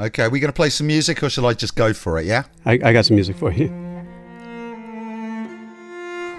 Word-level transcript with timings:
Okay, 0.00 0.22
are 0.22 0.30
we 0.30 0.40
going 0.40 0.48
to 0.48 0.56
play 0.56 0.70
some 0.70 0.86
music 0.86 1.22
or 1.22 1.28
shall 1.28 1.44
I 1.44 1.52
just 1.52 1.76
go 1.76 1.92
for 1.92 2.18
it, 2.18 2.24
yeah? 2.24 2.44
I, 2.64 2.72
I 2.72 2.92
got 2.94 3.04
some 3.04 3.16
music 3.16 3.36
for 3.36 3.52
you. 3.52 3.68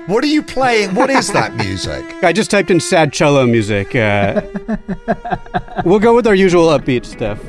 What 0.07 0.23
are 0.23 0.27
you 0.27 0.41
playing? 0.41 0.95
What 0.95 1.11
is 1.11 1.31
that 1.33 1.53
music? 1.53 2.03
I 2.23 2.33
just 2.33 2.49
typed 2.49 2.71
in 2.71 2.79
sad 2.79 3.13
cello 3.13 3.45
music. 3.45 3.95
Uh, 3.95 4.41
we'll 5.85 5.99
go 5.99 6.15
with 6.15 6.25
our 6.25 6.33
usual 6.33 6.69
upbeat 6.69 7.05
stuff. 7.05 7.39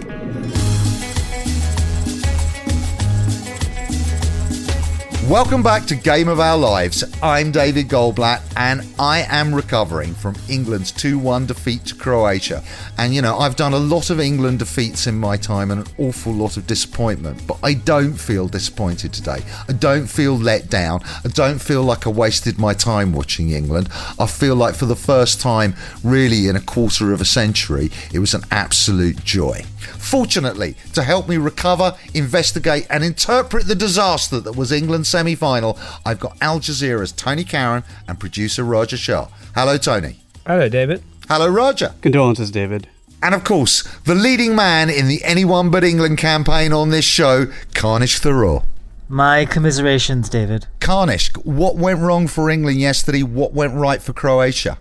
Welcome 5.29 5.63
back 5.63 5.87
to 5.87 5.95
Game 5.95 6.27
of 6.27 6.41
Our 6.41 6.59
Lives. 6.59 7.05
I'm 7.23 7.53
David 7.53 7.87
Goldblatt, 7.87 8.43
and 8.57 8.85
I 8.99 9.25
am 9.29 9.55
recovering 9.55 10.15
from 10.15 10.35
England's 10.49 10.91
2 10.91 11.17
1 11.17 11.47
defeat 11.47 11.85
to 11.87 11.95
Croatia. 11.95 12.65
And 12.99 13.15
you 13.15 13.23
know, 13.23 13.39
I've 13.39 13.55
done 13.55 13.73
a 13.73 13.79
lot 13.79 14.11
of 14.11 14.19
England 14.19 14.59
defeats 14.59 15.07
in 15.07 15.17
my 15.17 15.37
time 15.37 15.71
and 15.71 15.87
an 15.87 15.95
awful 15.97 16.33
lot 16.33 16.57
of 16.57 16.67
disappointment, 16.67 17.47
but 17.47 17.57
I 17.63 17.75
don't 17.75 18.15
feel 18.15 18.49
disappointed 18.49 19.13
today. 19.13 19.39
I 19.69 19.75
don't 19.75 20.09
feel 20.09 20.37
let 20.37 20.69
down. 20.69 21.03
I 21.25 21.29
don't 21.29 21.61
feel 21.61 21.85
like 21.85 22.05
I 22.05 22.11
wasted 22.11 22.59
my 22.59 22.75
time 22.75 23.13
watching 23.13 23.51
England. 23.51 23.91
I 24.19 24.27
feel 24.27 24.57
like 24.57 24.75
for 24.75 24.87
the 24.87 24.97
first 24.97 25.41
time, 25.41 25.77
really 26.03 26.49
in 26.49 26.57
a 26.57 26.61
quarter 26.61 27.13
of 27.13 27.21
a 27.21 27.25
century, 27.25 27.93
it 28.13 28.19
was 28.19 28.35
an 28.35 28.43
absolute 28.51 29.23
joy. 29.23 29.65
Fortunately, 29.83 30.77
to 30.95 31.03
help 31.03 31.29
me 31.29 31.37
recover, 31.37 31.97
investigate, 32.15 32.87
and 32.91 33.05
interpret 33.05 33.67
the 33.67 33.75
disaster 33.75 34.41
that 34.41 34.57
was 34.57 34.73
England's 34.73 35.09
semi 35.09 35.35
final, 35.35 35.79
I've 36.05 36.21
got 36.21 36.37
Al 36.41 36.61
Jazeera's 36.61 37.13
Tony 37.13 37.45
Karon 37.45 37.85
and 38.09 38.19
producer 38.19 38.65
Raja 38.65 38.97
Shah. 38.97 39.29
Hello, 39.55 39.77
Tony. 39.77 40.17
Hello, 40.47 40.69
David. 40.69 41.03
Hello, 41.29 41.49
Roger. 41.49 41.95
Condolences, 42.01 42.51
David. 42.51 42.89
And 43.23 43.35
of 43.35 43.45
course, 43.45 43.83
the 44.05 44.17
leading 44.17 44.57
man 44.57 44.91
in 44.91 45.07
the 45.07 45.23
Anyone 45.23 45.71
But 45.71 45.85
England 45.85 46.19
campaign 46.19 46.73
on 46.73 46.91
this 46.91 47.05
show, 47.05 47.47
Kanishk 47.73 48.21
Tharoor. 48.21 48.65
My 49.09 49.45
commiserations, 49.45 50.29
David. 50.29 50.67
Kanishk, 50.81 51.37
what 51.45 51.77
went 51.77 52.01
wrong 52.01 52.27
for 52.27 52.51
England 52.51 52.81
yesterday? 52.81 53.23
What 53.23 53.53
went 53.53 53.75
right 53.75 54.03
for 54.03 54.13
Croatia? 54.13 54.79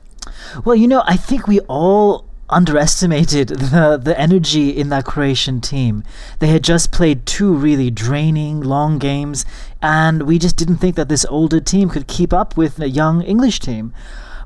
Well, 0.66 0.76
you 0.76 0.88
know, 0.88 1.04
I 1.06 1.18
think 1.18 1.48
we 1.48 1.60
all 1.62 2.26
underestimated 2.52 3.48
the 3.74 4.00
the 4.02 4.20
energy 4.20 4.70
in 4.70 4.90
that 4.90 5.06
Croatian 5.06 5.62
team. 5.62 6.04
They 6.40 6.48
had 6.48 6.64
just 6.64 6.92
played 6.92 7.26
two 7.26 7.54
really 7.54 7.90
draining 7.90 8.62
long 8.62 9.00
games 9.00 9.46
and 9.82 10.24
we 10.24 10.38
just 10.38 10.58
didn't 10.58 10.78
think 10.78 10.96
that 10.96 11.10
this 11.10 11.26
older 11.26 11.60
team 11.60 11.90
could 11.90 12.08
keep 12.08 12.34
up 12.34 12.58
with 12.58 12.80
a 12.80 12.90
young 12.90 13.22
English 13.22 13.60
team. 13.60 13.94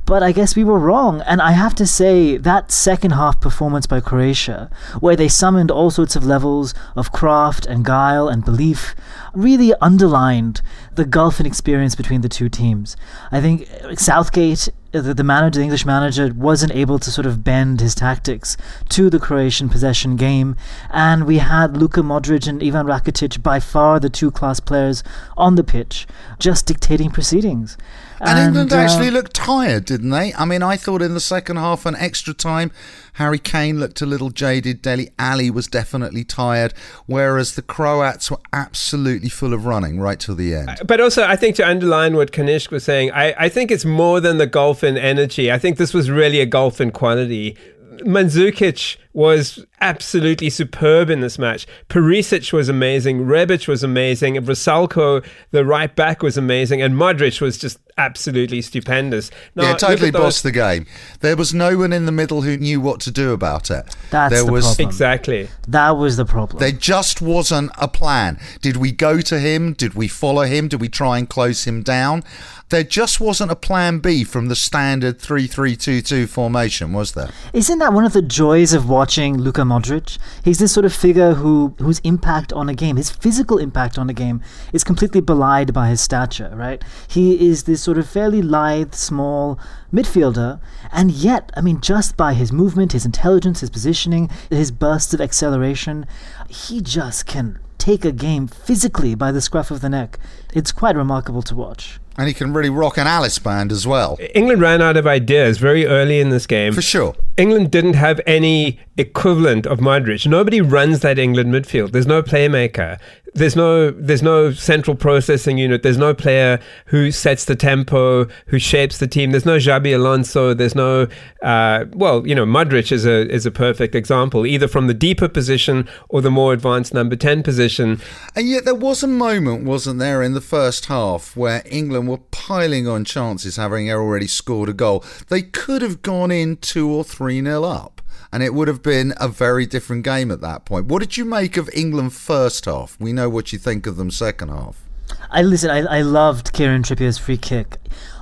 But 0.05 0.21
I 0.21 0.31
guess 0.31 0.55
we 0.55 0.63
were 0.63 0.77
wrong. 0.77 1.21
And 1.21 1.41
I 1.41 1.53
have 1.53 1.73
to 1.75 1.87
say, 1.87 2.37
that 2.37 2.71
second 2.71 3.11
half 3.11 3.41
performance 3.41 3.87
by 3.87 4.01
Croatia, 4.01 4.69
where 4.99 5.15
they 5.15 5.27
summoned 5.27 5.71
all 5.71 5.89
sorts 5.89 6.15
of 6.15 6.23
levels 6.23 6.75
of 6.95 7.11
craft 7.11 7.65
and 7.65 7.83
guile 7.83 8.27
and 8.27 8.45
belief, 8.45 8.95
really 9.33 9.73
underlined 9.81 10.61
the 10.93 11.05
gulf 11.05 11.39
in 11.39 11.47
experience 11.47 11.95
between 11.95 12.21
the 12.21 12.29
two 12.29 12.49
teams. 12.49 12.95
I 13.31 13.41
think 13.41 13.67
Southgate 13.97 14.69
the, 15.01 15.13
the 15.13 15.23
manager, 15.23 15.59
the 15.59 15.63
English 15.63 15.85
manager, 15.85 16.31
wasn't 16.35 16.73
able 16.73 16.99
to 16.99 17.11
sort 17.11 17.25
of 17.25 17.43
bend 17.43 17.81
his 17.81 17.95
tactics 17.95 18.57
to 18.89 19.09
the 19.09 19.19
Croatian 19.19 19.69
possession 19.69 20.15
game, 20.15 20.55
and 20.91 21.25
we 21.25 21.39
had 21.39 21.77
Luka 21.77 22.01
Modric 22.01 22.47
and 22.47 22.63
Ivan 22.63 22.85
Rakitic, 22.85 23.41
by 23.43 23.59
far 23.59 23.99
the 23.99 24.09
two 24.09 24.31
class 24.31 24.59
players 24.59 25.03
on 25.37 25.55
the 25.55 25.63
pitch, 25.63 26.07
just 26.39 26.65
dictating 26.65 27.09
proceedings. 27.09 27.77
And, 28.19 28.29
and 28.29 28.47
England 28.47 28.73
uh, 28.73 28.77
actually 28.77 29.11
looked 29.11 29.33
tired, 29.33 29.85
didn't 29.85 30.09
they? 30.09 30.33
I 30.33 30.45
mean, 30.45 30.63
I 30.63 30.77
thought 30.77 31.01
in 31.01 31.13
the 31.13 31.19
second 31.19 31.57
half 31.57 31.85
and 31.85 31.97
extra 31.97 32.33
time, 32.33 32.71
Harry 33.15 33.39
Kane 33.39 33.79
looked 33.79 34.01
a 34.01 34.05
little 34.05 34.29
jaded. 34.29 34.81
Dele 34.81 35.09
Alli 35.17 35.49
was 35.49 35.67
definitely 35.67 36.23
tired, 36.23 36.73
whereas 37.05 37.55
the 37.55 37.61
Croats 37.61 38.29
were 38.29 38.39
absolutely 38.53 39.29
full 39.29 39.53
of 39.53 39.65
running 39.65 39.99
right 39.99 40.19
till 40.19 40.35
the 40.35 40.53
end. 40.53 40.81
But 40.85 40.99
also, 40.99 41.23
I 41.23 41.35
think 41.35 41.55
to 41.57 41.67
underline 41.67 42.15
what 42.15 42.31
Kanishk 42.31 42.71
was 42.71 42.83
saying, 42.83 43.11
I, 43.11 43.33
I 43.37 43.49
think 43.49 43.71
it's 43.71 43.85
more 43.85 44.19
than 44.19 44.37
the 44.37 44.47
golf 44.47 44.83
in 44.83 44.97
energy. 44.97 45.51
I 45.51 45.57
think 45.57 45.77
this 45.77 45.93
was 45.93 46.09
really 46.09 46.39
a 46.39 46.45
golf 46.45 46.81
in 46.81 46.91
quality. 46.91 47.57
Mandzukic 48.01 48.97
was 49.15 49.65
absolutely 49.79 50.49
superb 50.49 51.09
in 51.09 51.21
this 51.21 51.39
match. 51.39 51.65
Perisic 51.87 52.51
was 52.51 52.67
amazing. 52.67 53.21
Rebic 53.21 53.65
was 53.65 53.81
amazing. 53.81 54.35
Vrsaljko, 54.35 55.25
the 55.51 55.65
right 55.65 55.95
back, 55.95 56.21
was 56.21 56.37
amazing. 56.37 56.81
And 56.81 56.95
Modric 56.95 57.39
was 57.39 57.57
just 57.57 57.79
absolutely 57.97 58.61
stupendous. 58.61 59.31
Now, 59.55 59.69
yeah, 59.69 59.75
totally 59.77 60.11
bossed 60.11 60.43
the 60.43 60.51
game. 60.51 60.85
There 61.21 61.37
was 61.37 61.53
no 61.53 61.77
one 61.77 61.93
in 61.93 62.05
the 62.05 62.11
middle 62.11 62.41
who 62.41 62.57
knew 62.57 62.81
what 62.81 62.99
to 63.01 63.11
do 63.11 63.31
about 63.31 63.71
it. 63.71 63.95
That's 64.11 64.33
there 64.33 64.43
the 64.43 64.51
was 64.51 64.65
problem. 64.65 64.89
Exactly. 64.89 65.49
That 65.65 65.91
was 65.91 66.17
the 66.17 66.25
problem. 66.25 66.59
There 66.59 66.73
just 66.73 67.21
wasn't 67.21 67.71
a 67.77 67.87
plan. 67.87 68.37
Did 68.61 68.75
we 68.75 68.91
go 68.91 69.21
to 69.21 69.39
him? 69.39 69.73
Did 69.73 69.93
we 69.93 70.09
follow 70.09 70.43
him? 70.43 70.67
Did 70.67 70.81
we 70.81 70.89
try 70.89 71.19
and 71.19 71.29
close 71.29 71.63
him 71.63 71.83
down? 71.83 72.23
There 72.69 72.83
just 72.83 73.21
wasn't 73.21 73.51
a 73.51 73.55
plan 73.55 73.99
B 73.99 74.23
from 74.23 74.47
the 74.47 74.55
standard 74.55 75.21
3 75.21 75.45
3 75.45 75.75
2 75.75 76.01
2 76.01 76.27
formation, 76.27 76.93
was 76.93 77.11
there? 77.11 77.29
Isn't 77.53 77.77
that 77.77 77.93
one 77.93 78.05
of 78.05 78.13
the 78.13 78.23
joys 78.23 78.73
of 78.73 78.89
watching 78.89 79.04
Luka 79.05 79.61
Modric? 79.61 80.17
He's 80.43 80.59
this 80.59 80.71
sort 80.71 80.85
of 80.85 80.93
figure 80.93 81.35
who 81.35 81.75
whose 81.79 81.99
impact 81.99 82.51
on 82.53 82.69
a 82.69 82.73
game, 82.73 82.95
his 82.95 83.09
physical 83.11 83.57
impact 83.57 83.97
on 83.97 84.09
a 84.09 84.13
game, 84.13 84.41
is 84.73 84.83
completely 84.83 85.21
belied 85.21 85.73
by 85.73 85.89
his 85.89 86.01
stature, 86.01 86.51
right? 86.55 86.83
He 87.07 87.47
is 87.49 87.63
this 87.63 87.81
sort 87.81 87.97
of 87.97 88.09
fairly 88.09 88.41
lithe, 88.41 88.93
small 88.93 89.59
midfielder, 89.93 90.59
and 90.91 91.11
yet, 91.11 91.51
I 91.55 91.61
mean, 91.61 91.81
just 91.81 92.17
by 92.17 92.33
his 92.33 92.51
movement, 92.51 92.93
his 92.93 93.05
intelligence, 93.05 93.59
his 93.59 93.69
positioning, 93.69 94.29
his 94.49 94.71
bursts 94.71 95.13
of 95.13 95.21
acceleration, 95.21 96.05
he 96.49 96.81
just 96.81 97.25
can 97.25 97.59
take 97.85 98.03
a 98.03 98.11
game 98.11 98.47
physically 98.47 99.13
by 99.13 99.31
the 99.31 99.39
scruff 99.39 99.69
of 99.69 99.81
the 99.81 99.89
neck. 99.89 100.17
It's 100.55 100.71
quite 100.71 100.95
remarkable 100.95 101.43
to 101.43 101.53
watch. 101.53 101.99
And 102.17 102.27
he 102.27 102.33
can 102.33 102.51
really 102.51 102.71
rock 102.71 102.97
an 102.97 103.05
Alice 103.05 103.37
band 103.37 103.71
as 103.71 103.85
well. 103.85 104.17
England 104.33 104.59
ran 104.59 104.81
out 104.81 104.97
of 104.97 105.05
ideas 105.05 105.59
very 105.59 105.85
early 105.85 106.19
in 106.19 106.29
this 106.29 106.47
game. 106.47 106.73
For 106.73 106.81
sure. 106.81 107.15
England 107.37 107.69
didn't 107.69 107.93
have 107.93 108.19
any 108.25 108.79
equivalent 108.97 109.67
of 109.67 109.79
Modric. 109.79 110.25
Nobody 110.25 110.61
runs 110.61 111.01
that 111.01 111.19
England 111.19 111.53
midfield. 111.53 111.91
There's 111.91 112.07
no 112.07 112.23
playmaker. 112.23 112.97
There's 113.35 113.55
no 113.57 113.91
there's 113.91 114.23
no 114.23 114.53
central 114.53 114.95
processing 114.95 115.57
unit. 115.57 115.83
There's 115.83 115.97
no 115.97 116.13
player 116.13 116.57
who 116.85 117.11
sets 117.11 117.43
the 117.43 117.55
tempo, 117.55 118.27
who 118.47 118.59
shapes 118.59 118.97
the 118.97 119.07
team. 119.07 119.31
There's 119.31 119.45
no 119.45 119.57
Xabi 119.57 119.93
Alonso. 119.93 120.53
There's 120.53 120.73
no 120.73 121.07
uh, 121.43 121.83
well, 121.91 122.25
you 122.25 122.33
know, 122.33 122.45
Modric 122.45 122.93
is 122.93 123.05
a 123.05 123.29
is 123.29 123.45
a 123.45 123.51
perfect 123.51 123.93
example, 123.93 124.45
either 124.45 124.69
from 124.69 124.87
the 124.87 124.93
deeper 124.93 125.27
position 125.27 125.85
or 126.07 126.21
the 126.21 126.31
more 126.31 126.53
advanced 126.53 126.93
number 126.93 127.17
ten 127.17 127.43
position. 127.43 127.99
And 128.37 128.47
yet 128.47 128.63
there 128.63 128.73
was 128.73 129.03
a 129.03 129.07
moment, 129.07 129.65
wasn't 129.65 129.99
there, 129.99 130.23
in 130.23 130.33
the 130.33 130.39
first 130.39 130.85
half 130.85 131.35
where 131.35 131.61
England 131.65 132.07
were 132.07 132.19
piling 132.31 132.87
on 132.87 133.03
chances, 133.03 133.57
having 133.57 133.91
already 133.91 134.27
scored 134.27 134.69
a 134.69 134.73
goal. 134.73 135.03
They 135.27 135.41
could 135.41 135.81
have 135.81 136.01
gone 136.01 136.31
in 136.31 136.55
two 136.55 136.89
or 136.89 137.03
three 137.03 137.41
nil 137.41 137.65
up 137.65 138.01
and 138.31 138.43
it 138.43 138.53
would 138.53 138.67
have 138.67 138.81
been 138.83 139.13
a 139.17 139.27
very 139.27 139.65
different 139.65 140.03
game 140.03 140.31
at 140.31 140.41
that 140.41 140.65
point. 140.65 140.87
What 140.87 140.99
did 140.99 141.17
you 141.17 141.25
make 141.25 141.57
of 141.57 141.69
England 141.73 142.13
first 142.13 142.65
half? 142.65 142.97
We 142.99 143.13
know 143.13 143.29
what 143.29 143.53
you 143.53 143.59
think 143.59 143.87
of 143.87 143.97
them 143.97 144.11
second 144.11 144.49
half. 144.49 144.81
I 145.29 145.41
listen. 145.41 145.69
I, 145.69 145.99
I 145.99 146.01
loved 146.01 146.53
Kieran 146.53 146.83
Trippier's 146.83 147.17
free 147.17 147.37
kick. 147.37 147.77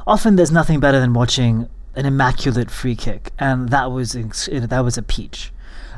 Often 0.05 0.35
there's 0.35 0.51
nothing 0.51 0.79
better 0.79 0.99
than 0.99 1.13
watching 1.13 1.69
an 1.95 2.05
immaculate 2.05 2.71
free 2.71 2.95
kick, 2.95 3.31
and 3.39 3.69
that 3.69 3.91
was 3.91 4.13
that 4.13 4.81
was 4.83 4.97
a 4.97 5.03
peach. 5.03 5.51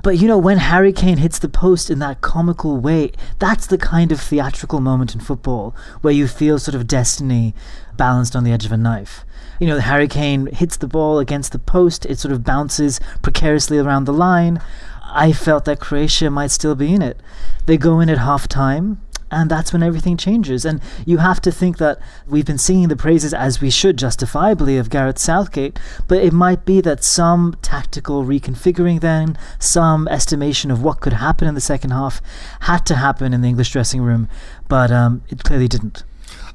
But 0.03 0.19
you 0.19 0.27
know, 0.27 0.37
when 0.37 0.57
Harry 0.57 0.93
Kane 0.93 1.17
hits 1.17 1.39
the 1.39 1.49
post 1.49 1.89
in 1.89 1.99
that 1.99 2.21
comical 2.21 2.77
way, 2.77 3.11
that's 3.39 3.65
the 3.65 3.77
kind 3.77 4.11
of 4.11 4.21
theatrical 4.21 4.79
moment 4.79 5.15
in 5.15 5.21
football 5.21 5.75
where 6.01 6.13
you 6.13 6.27
feel 6.27 6.59
sort 6.59 6.75
of 6.75 6.85
destiny 6.85 7.55
balanced 7.97 8.35
on 8.35 8.43
the 8.43 8.51
edge 8.51 8.65
of 8.65 8.71
a 8.71 8.77
knife 8.77 9.25
you 9.59 9.67
know, 9.67 9.75
the 9.75 9.81
Harry 9.81 10.07
Kane 10.07 10.47
hits 10.47 10.77
the 10.77 10.87
ball 10.87 11.19
against 11.19 11.51
the 11.51 11.59
post, 11.59 12.05
it 12.05 12.19
sort 12.19 12.31
of 12.31 12.43
bounces 12.43 12.99
precariously 13.21 13.77
around 13.77 14.05
the 14.05 14.13
line. 14.13 14.61
I 15.03 15.31
felt 15.31 15.65
that 15.65 15.79
Croatia 15.79 16.29
might 16.29 16.51
still 16.51 16.75
be 16.75 16.93
in 16.93 17.01
it. 17.01 17.19
They 17.65 17.77
go 17.77 17.99
in 17.99 18.09
at 18.09 18.17
half 18.17 18.47
time, 18.47 19.01
and 19.31 19.49
that's 19.49 19.73
when 19.73 19.83
everything 19.83 20.17
changes. 20.17 20.65
And 20.65 20.81
you 21.05 21.17
have 21.17 21.41
to 21.41 21.51
think 21.51 21.77
that 21.77 21.99
we've 22.27 22.45
been 22.45 22.57
singing 22.57 22.89
the 22.89 22.95
praises, 22.95 23.33
as 23.33 23.61
we 23.61 23.69
should 23.69 23.97
justifiably, 23.97 24.77
of 24.77 24.89
Gareth 24.89 25.17
Southgate, 25.17 25.79
but 26.07 26.19
it 26.19 26.33
might 26.33 26.65
be 26.65 26.81
that 26.81 27.03
some 27.03 27.55
tactical 27.61 28.23
reconfiguring 28.23 29.01
then, 29.01 29.37
some 29.59 30.07
estimation 30.07 30.69
of 30.69 30.83
what 30.83 31.01
could 31.01 31.13
happen 31.13 31.47
in 31.47 31.55
the 31.55 31.61
second 31.61 31.91
half, 31.91 32.21
had 32.61 32.85
to 32.85 32.95
happen 32.95 33.33
in 33.33 33.41
the 33.41 33.47
English 33.47 33.71
dressing 33.71 34.01
room, 34.01 34.27
but 34.67 34.91
um, 34.91 35.23
it 35.29 35.43
clearly 35.43 35.67
didn't. 35.67 36.03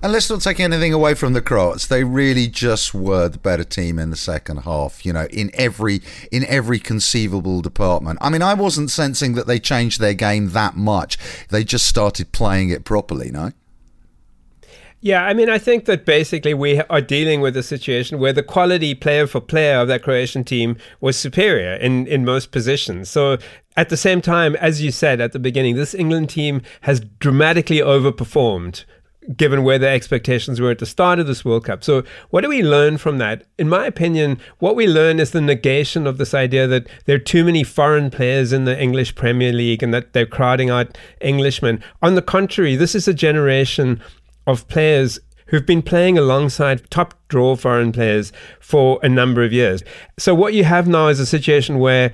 And 0.03 0.13
let's 0.13 0.31
not 0.31 0.41
take 0.41 0.59
anything 0.61 0.95
away 0.95 1.13
from 1.13 1.35
the 1.35 1.43
Croats. 1.43 1.87
They 1.87 2.05
really 2.05 2.47
just 2.47 2.95
were 2.95 3.29
the 3.29 3.37
better 3.37 3.65
team 3.65 3.99
in 3.99 4.09
the 4.09 4.17
second 4.17 4.59
half. 4.59 5.05
You 5.05 5.13
know, 5.13 5.27
in 5.27 5.51
every 5.53 6.01
in 6.33 6.45
every 6.47 6.79
conceivable 6.79 7.61
department. 7.61 8.19
I 8.23 8.31
mean, 8.31 8.41
I 8.41 8.55
wasn't 8.55 8.91
sensing 8.91 9.35
that 9.35 9.47
they 9.47 9.59
changed 9.59 10.01
their 10.01 10.15
game 10.15 10.51
that 10.51 10.75
much. 10.75 11.19
They 11.49 11.65
just 11.65 11.85
started 11.85 12.33
playing 12.33 12.71
it 12.71 12.85
properly. 12.85 13.31
No. 13.31 13.53
Yeah, 15.03 15.25
I 15.25 15.33
mean, 15.33 15.49
I 15.49 15.59
think 15.59 15.87
that 15.87 16.05
basically 16.05 16.53
we 16.53 16.81
are 16.83 17.01
dealing 17.01 17.41
with 17.41 17.57
a 17.57 17.63
situation 17.63 18.19
where 18.19 18.35
the 18.35 18.43
quality 18.43 18.95
player 18.95 19.27
for 19.27 19.41
player 19.41 19.79
of 19.79 19.89
that 19.89 20.03
Croatian 20.03 20.45
team 20.45 20.77
was 21.01 21.17
superior 21.17 21.73
in, 21.75 22.07
in 22.07 22.23
most 22.23 22.53
positions. 22.53 23.09
So 23.09 23.39
at 23.79 23.89
the 23.89 23.97
same 23.97 24.21
time, 24.21 24.57
as 24.57 24.83
you 24.83 24.91
said 24.91 25.23
at 25.23 25.33
the 25.33 25.39
beginning, 25.39 25.77
this 25.77 25.95
England 25.95 26.29
team 26.29 26.61
has 26.83 27.01
dramatically 27.19 27.79
overperformed 27.79 28.85
given 29.37 29.63
where 29.63 29.79
the 29.79 29.89
expectations 29.89 30.61
were 30.61 30.71
at 30.71 30.79
the 30.79 30.87
start 30.87 31.19
of 31.19 31.27
this 31.27 31.45
World 31.45 31.65
Cup. 31.65 31.85
So, 31.85 32.03
what 32.31 32.41
do 32.41 32.49
we 32.49 32.63
learn 32.63 32.99
from 32.99 33.19
that? 33.19 33.45
In 33.59 33.69
my 33.69 33.87
opinion, 33.87 34.41
what 34.59 34.77
we 34.77 34.87
learn 34.87 35.21
is 35.21 35.31
the 35.31 35.41
negation 35.41 36.07
of 36.07 36.19
this 36.19 36.35
idea 36.35 36.67
that 36.67 36.89
there 37.05 37.17
are 37.17 37.21
too 37.21 37.45
many 37.45 37.63
foreign 37.63 38.11
players 38.11 38.53
in 38.53 38.65
the 38.65 38.81
English 38.81 39.15
Premier 39.15 39.53
League 39.53 39.83
and 39.83 39.93
that 39.93 40.13
they're 40.13 40.27
crowding 40.27 40.71
out 40.71 40.97
Englishmen. 41.21 41.83
On 42.03 42.15
the 42.15 42.23
contrary, 42.23 42.77
this 42.77 42.95
is 42.95 43.07
a 43.07 43.15
generation 43.15 44.01
of 44.47 44.67
players 44.69 45.19
who've 45.47 45.67
been 45.67 45.83
playing 45.83 46.17
alongside 46.17 46.89
top 46.91 47.15
draw 47.29 47.57
foreign 47.57 47.93
players 47.93 48.33
for 48.61 49.01
a 49.03 49.09
number 49.09 49.43
of 49.43 49.53
years. 49.53 49.83
So, 50.19 50.35
what 50.35 50.55
you 50.55 50.65
have 50.65 50.89
now 50.89 51.09
is 51.09 51.21
a 51.21 51.27
situation 51.27 51.79
where 51.79 52.13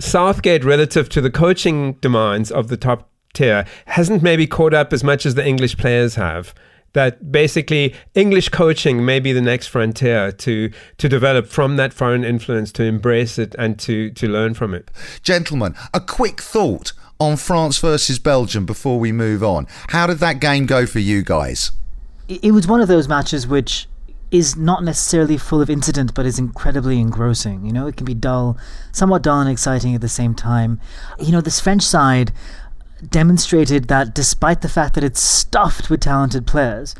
Southgate, 0.00 0.64
relative 0.64 1.08
to 1.10 1.20
the 1.20 1.30
coaching 1.30 1.94
demands 1.94 2.50
of 2.50 2.68
the 2.68 2.76
top 2.76 3.10
tier, 3.38 3.64
hasn't 3.86 4.22
maybe 4.22 4.46
caught 4.46 4.74
up 4.74 4.92
as 4.92 5.02
much 5.02 5.24
as 5.24 5.34
the 5.34 5.46
English 5.46 5.76
players 5.76 6.16
have. 6.16 6.54
That 6.94 7.30
basically 7.30 7.94
English 8.14 8.48
coaching 8.48 9.04
may 9.04 9.20
be 9.20 9.32
the 9.32 9.42
next 9.42 9.66
frontier 9.66 10.32
to 10.32 10.70
to 10.96 11.08
develop 11.08 11.46
from 11.46 11.76
that 11.76 11.92
foreign 11.92 12.24
influence, 12.24 12.72
to 12.72 12.82
embrace 12.82 13.38
it 13.38 13.54
and 13.58 13.78
to 13.80 14.10
to 14.10 14.26
learn 14.26 14.54
from 14.54 14.74
it. 14.74 14.90
Gentlemen, 15.22 15.74
a 15.92 16.00
quick 16.00 16.40
thought 16.40 16.92
on 17.20 17.36
France 17.36 17.78
versus 17.78 18.18
Belgium 18.18 18.64
before 18.64 18.98
we 18.98 19.12
move 19.12 19.42
on. 19.42 19.66
How 19.88 20.06
did 20.06 20.18
that 20.18 20.40
game 20.40 20.66
go 20.66 20.86
for 20.86 20.98
you 21.00 21.22
guys? 21.22 21.72
It 22.28 22.52
was 22.52 22.66
one 22.66 22.80
of 22.80 22.88
those 22.88 23.08
matches 23.08 23.46
which 23.46 23.86
is 24.30 24.56
not 24.56 24.84
necessarily 24.84 25.38
full 25.38 25.62
of 25.62 25.70
incident, 25.70 26.14
but 26.14 26.26
is 26.26 26.38
incredibly 26.38 27.00
engrossing. 27.00 27.64
You 27.64 27.72
know, 27.72 27.86
it 27.86 27.96
can 27.96 28.04
be 28.04 28.14
dull, 28.14 28.58
somewhat 28.92 29.22
dull 29.22 29.40
and 29.40 29.50
exciting 29.50 29.94
at 29.94 30.00
the 30.00 30.08
same 30.08 30.34
time. 30.34 30.80
You 31.18 31.32
know, 31.32 31.40
this 31.40 31.60
French 31.60 31.82
side 31.82 32.32
demonstrated 33.06 33.88
that 33.88 34.14
despite 34.14 34.60
the 34.62 34.68
fact 34.68 34.94
that 34.94 35.04
it's 35.04 35.22
stuffed 35.22 35.90
with 35.90 36.00
talented 36.00 36.46
players, 36.46 36.94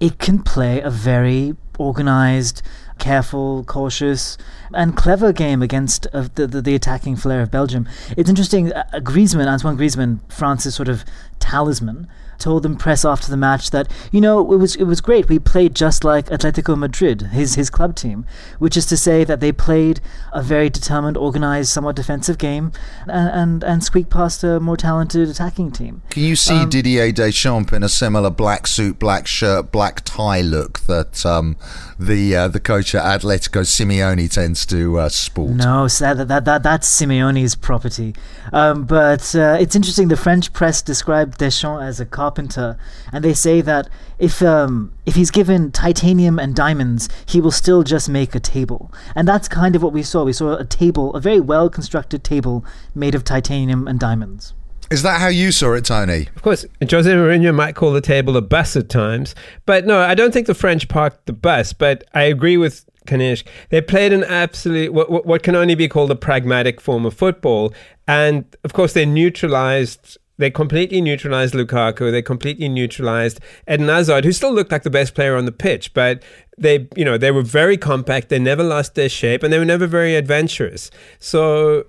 it 0.00 0.18
can 0.18 0.42
play 0.42 0.80
a 0.80 0.90
very 0.90 1.54
organized, 1.78 2.62
careful, 2.98 3.64
cautious, 3.64 4.38
and 4.72 4.96
clever 4.96 5.32
game 5.32 5.62
against 5.62 6.06
uh, 6.12 6.28
the, 6.34 6.46
the, 6.46 6.62
the 6.62 6.74
attacking 6.74 7.16
flair 7.16 7.42
of 7.42 7.50
Belgium. 7.50 7.88
It's 8.16 8.28
interesting. 8.28 8.72
Uh, 8.72 8.84
Griezmann, 8.94 9.46
Antoine 9.46 9.76
Griezmann, 9.76 10.20
France's 10.32 10.74
sort 10.74 10.88
of 10.88 11.04
talisman, 11.38 12.08
told 12.38 12.62
them 12.62 12.76
press 12.76 13.04
after 13.04 13.30
the 13.30 13.36
match 13.36 13.70
that 13.70 13.90
you 14.12 14.20
know 14.20 14.40
it 14.52 14.56
was 14.56 14.76
it 14.76 14.84
was 14.84 15.00
great. 15.00 15.28
We 15.28 15.38
played 15.38 15.74
just 15.74 16.04
like 16.04 16.26
Atletico 16.26 16.76
Madrid, 16.76 17.22
his 17.32 17.54
his 17.54 17.70
club 17.70 17.96
team, 17.96 18.26
which 18.58 18.76
is 18.76 18.86
to 18.86 18.96
say 18.96 19.24
that 19.24 19.40
they 19.40 19.52
played 19.52 20.00
a 20.32 20.42
very 20.42 20.68
determined, 20.68 21.16
organized, 21.16 21.70
somewhat 21.70 21.96
defensive 21.96 22.38
game, 22.38 22.72
and 23.06 23.30
and, 23.30 23.64
and 23.64 23.84
squeaked 23.84 24.10
past 24.10 24.44
a 24.44 24.60
more 24.60 24.76
talented 24.76 25.28
attacking 25.28 25.72
team. 25.72 26.02
Can 26.10 26.22
you 26.24 26.36
see 26.36 26.60
um, 26.60 26.68
Didier 26.68 27.12
Deschamps 27.12 27.72
in 27.72 27.82
a 27.82 27.88
similar 27.88 28.30
black 28.30 28.66
suit, 28.66 28.98
black 28.98 29.26
shirt, 29.26 29.72
black 29.72 30.02
tie 30.04 30.42
look 30.42 30.80
that 30.80 31.24
um, 31.24 31.56
the 31.98 32.36
uh, 32.36 32.48
the 32.48 32.60
coach 32.60 32.83
at 32.92 33.20
Atletico 33.20 33.62
Simeone 33.62 34.28
tends 34.28 34.66
to 34.66 34.98
uh, 34.98 35.08
sport? 35.08 35.52
No, 35.52 35.86
that, 35.86 36.26
that, 36.26 36.44
that 36.44 36.64
that's 36.64 37.00
Simeone's 37.00 37.54
property. 37.54 38.16
Um, 38.52 38.84
but 38.84 39.32
uh, 39.36 39.56
it's 39.60 39.76
interesting. 39.76 40.08
The 40.08 40.16
French 40.16 40.52
press 40.52 40.82
described 40.82 41.38
Deschamps 41.38 41.84
as 41.84 42.00
a 42.00 42.04
carpenter, 42.04 42.76
and 43.12 43.22
they 43.24 43.32
say 43.32 43.60
that 43.60 43.88
if 44.18 44.42
um, 44.42 44.92
if 45.06 45.14
he's 45.14 45.30
given 45.30 45.70
titanium 45.70 46.40
and 46.40 46.56
diamonds, 46.56 47.08
he 47.26 47.40
will 47.40 47.52
still 47.52 47.84
just 47.84 48.08
make 48.08 48.34
a 48.34 48.40
table. 48.40 48.92
And 49.14 49.28
that's 49.28 49.46
kind 49.46 49.76
of 49.76 49.82
what 49.84 49.92
we 49.92 50.02
saw. 50.02 50.24
We 50.24 50.32
saw 50.32 50.56
a 50.56 50.64
table, 50.64 51.14
a 51.14 51.20
very 51.20 51.40
well 51.40 51.70
constructed 51.70 52.24
table 52.24 52.64
made 52.94 53.14
of 53.14 53.22
titanium 53.22 53.86
and 53.86 54.00
diamonds. 54.00 54.52
Is 54.90 55.02
that 55.02 55.20
how 55.20 55.28
you 55.28 55.50
saw 55.50 55.72
it, 55.72 55.84
Tony? 55.86 56.28
Of 56.36 56.42
course, 56.42 56.64
Jose 56.80 57.10
Mourinho 57.10 57.54
might 57.54 57.74
call 57.74 57.92
the 57.92 58.00
table 58.00 58.36
a 58.36 58.42
bus 58.42 58.76
at 58.76 58.88
times, 58.88 59.34
but 59.66 59.86
no, 59.86 59.98
I 59.98 60.14
don't 60.14 60.32
think 60.32 60.46
the 60.46 60.54
French 60.54 60.88
parked 60.88 61.26
the 61.26 61.32
bus. 61.32 61.72
But 61.72 62.04
I 62.14 62.22
agree 62.22 62.56
with 62.56 62.84
Kanishk. 63.06 63.44
They 63.70 63.80
played 63.80 64.12
an 64.12 64.24
absolute 64.24 64.92
what, 64.92 65.26
what 65.26 65.42
can 65.42 65.56
only 65.56 65.74
be 65.74 65.88
called 65.88 66.10
a 66.10 66.16
pragmatic 66.16 66.80
form 66.80 67.06
of 67.06 67.14
football, 67.14 67.72
and 68.06 68.44
of 68.64 68.72
course 68.72 68.92
they 68.92 69.06
neutralized 69.06 70.18
they 70.36 70.50
completely 70.50 71.00
neutralized 71.00 71.54
Lukaku. 71.54 72.10
They 72.10 72.22
completely 72.22 72.68
neutralized 72.68 73.40
Eden 73.70 73.88
Hazard, 73.88 74.24
who 74.24 74.32
still 74.32 74.52
looked 74.52 74.72
like 74.72 74.82
the 74.82 74.90
best 74.90 75.14
player 75.14 75.36
on 75.36 75.44
the 75.44 75.52
pitch. 75.52 75.94
But 75.94 76.22
they, 76.58 76.88
you 76.96 77.04
know, 77.04 77.16
they 77.16 77.30
were 77.30 77.42
very 77.42 77.76
compact. 77.76 78.30
They 78.30 78.40
never 78.40 78.64
lost 78.64 78.96
their 78.96 79.08
shape, 79.08 79.42
and 79.42 79.52
they 79.52 79.58
were 79.58 79.64
never 79.64 79.86
very 79.86 80.16
adventurous. 80.16 80.90
So 81.18 81.86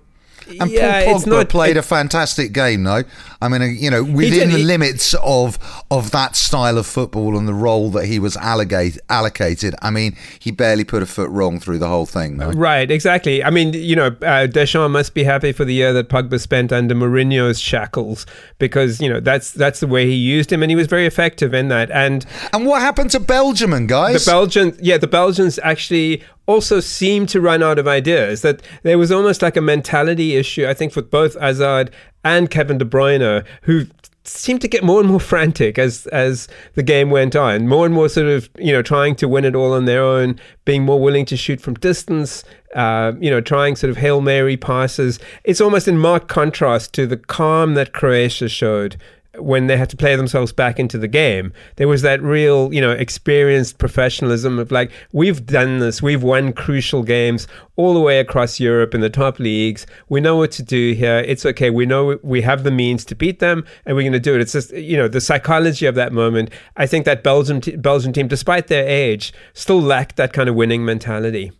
and 0.48 0.70
yeah, 0.70 1.06
Paul 1.06 1.22
Pogba 1.22 1.28
not, 1.28 1.50
played 1.50 1.78
it, 1.78 1.80
a 1.80 1.84
fantastic 1.84 2.54
game, 2.54 2.84
though. 2.84 3.04
I 3.42 3.48
mean, 3.48 3.62
uh, 3.62 3.66
you 3.66 3.90
know, 3.90 4.04
within 4.04 4.50
the 4.50 4.64
limits 4.64 5.14
of 5.16 5.60
of 5.92 6.12
that 6.12 6.36
style 6.36 6.78
of 6.78 6.86
football 6.86 7.38
and 7.38 7.48
the 7.48 7.54
role 7.54 7.90
that 7.92 8.06
he 8.06 8.20
was 8.20 8.38
allocate, 8.38 8.98
allocated, 9.10 9.76
I 9.82 9.92
mean, 9.92 10.16
he 10.40 10.52
barely 10.52 10.84
put 10.84 11.04
a 11.04 11.06
foot 11.06 11.30
wrong 11.30 11.60
through 11.60 11.80
the 11.80 11.88
whole 11.88 12.06
thing. 12.06 12.38
Though. 12.38 12.52
Right, 12.52 12.90
exactly. 12.90 13.44
I 13.44 13.50
mean, 13.50 13.74
you 13.74 13.96
know, 13.96 14.16
uh, 14.22 14.48
Deschamps 14.48 14.92
must 14.92 15.14
be 15.14 15.24
happy 15.24 15.52
for 15.52 15.66
the 15.66 15.74
year 15.74 15.94
that 15.94 16.10
Pogba 16.10 16.40
spent 16.40 16.72
under 16.72 16.96
Mourinho's 16.96 17.60
shackles 17.60 18.26
because 18.58 19.02
you 19.02 19.10
know 19.10 19.20
that's 19.20 19.52
that's 19.52 19.80
the 19.80 19.88
way 19.88 20.06
he 20.06 20.16
used 20.16 20.52
him, 20.52 20.64
and 20.64 20.70
he 20.70 20.76
was 20.76 20.88
very 20.88 21.06
effective 21.06 21.54
in 21.54 21.68
that. 21.70 21.92
And 21.92 22.26
and 22.54 22.66
what 22.66 22.82
happened 22.82 23.12
to 23.12 23.20
Belgium, 23.20 23.74
and 23.74 23.88
guys? 23.88 24.26
The 24.26 24.32
Belgians, 24.32 24.78
yeah, 24.82 24.98
the 24.98 25.08
Belgians 25.08 25.60
actually 25.64 26.24
also 26.48 26.80
seemed 26.80 27.30
to 27.30 27.42
run 27.42 27.64
out 27.64 27.80
of 27.80 27.88
ideas. 27.88 28.42
That 28.42 28.62
there 28.84 28.98
was 28.98 29.12
almost 29.12 29.42
like 29.42 29.58
a 29.58 29.62
mentality 29.62 30.36
issue, 30.36 30.68
I 30.68 30.74
think, 30.74 30.96
with 30.96 31.10
both 31.10 31.36
Azad 31.38 31.92
and 32.24 32.50
Kevin 32.50 32.78
De 32.78 32.86
Bruyne, 32.86 33.46
who 33.64 33.86
seemed 34.28 34.60
to 34.60 34.68
get 34.68 34.84
more 34.84 35.00
and 35.00 35.08
more 35.08 35.20
frantic 35.20 35.78
as 35.78 36.08
as 36.08 36.48
the 36.74 36.84
game 36.84 37.10
went 37.10 37.36
on. 37.36 37.68
More 37.68 37.86
and 37.86 37.94
more 37.94 38.10
sort 38.10 38.28
of 38.28 38.50
you 38.58 38.72
know 38.72 38.82
trying 38.82 39.16
to 39.16 39.28
win 39.28 39.46
it 39.46 39.56
all 39.56 39.74
on 39.74 39.86
their 39.86 40.04
own, 40.04 40.40
being 40.66 40.84
more 40.84 41.00
willing 41.00 41.26
to 41.26 41.38
shoot 41.38 41.62
from 41.62 41.76
distance. 41.76 42.44
Uh, 42.76 43.14
you 43.22 43.30
know, 43.30 43.40
trying 43.40 43.74
sort 43.74 43.90
of 43.90 43.96
hail 43.96 44.20
mary 44.20 44.58
passes. 44.58 45.18
It's 45.46 45.62
almost 45.62 45.88
in 45.88 45.98
marked 45.98 46.28
contrast 46.28 46.92
to 46.96 47.08
the 47.08 47.16
calm 47.16 47.74
that 47.76 47.94
Croatia 47.94 48.50
showed 48.50 48.98
when 49.38 49.68
they 49.68 49.78
had 49.78 49.90
to 49.90 49.98
play 49.98 50.16
themselves 50.16 50.52
back 50.52 50.80
into 50.80 50.98
the 50.98 51.08
game, 51.08 51.54
there 51.76 51.88
was 51.88 52.02
that 52.02 52.22
real, 52.22 52.74
you 52.74 52.82
know, 52.82 52.92
experienced 52.92 53.78
professionalism 53.78 54.60
of 54.60 54.72
like, 54.72 54.92
we've 55.12 55.46
done 55.46 55.80
this, 55.80 56.02
we've 56.02 56.24
won 56.24 56.54
crucial 56.54 57.04
games 57.04 57.48
all 57.76 57.94
the 57.94 58.00
way 58.00 58.20
across 58.20 58.60
Europe 58.60 58.94
in 58.94 59.02
the 59.02 59.10
top 59.10 59.40
leagues. 59.40 59.86
We 60.10 60.22
know 60.22 60.36
what 60.36 60.52
to 60.54 60.64
do 60.64 60.94
here. 60.94 61.20
It's 61.20 61.46
okay. 61.46 61.70
We 61.70 61.86
know 61.86 62.20
we 62.24 62.42
have 62.42 62.64
the 62.64 62.72
means 62.72 63.06
to 63.06 63.16
beat 63.16 63.40
them 63.40 63.66
and 63.86 63.96
we're 63.96 64.04
going 64.04 64.14
to 64.14 64.20
do 64.20 64.36
it. 64.36 64.42
It's 64.42 64.54
just, 64.54 64.72
you 64.72 64.98
know, 64.98 65.08
the 65.08 65.22
psychology 65.22 65.86
of 65.86 65.96
that 65.96 66.14
moment. 66.14 66.50
I 66.78 66.88
think 66.88 67.06
that 67.06 67.24
Belgium, 67.24 67.62
t- 67.62 67.76
Belgian 67.76 68.14
team, 68.14 68.28
despite 68.28 68.68
their 68.68 68.88
age, 68.88 69.34
still 69.54 69.82
lacked 69.82 70.16
that 70.18 70.34
kind 70.34 70.50
of 70.50 70.56
winning 70.56 70.86
mentality. 70.86 71.52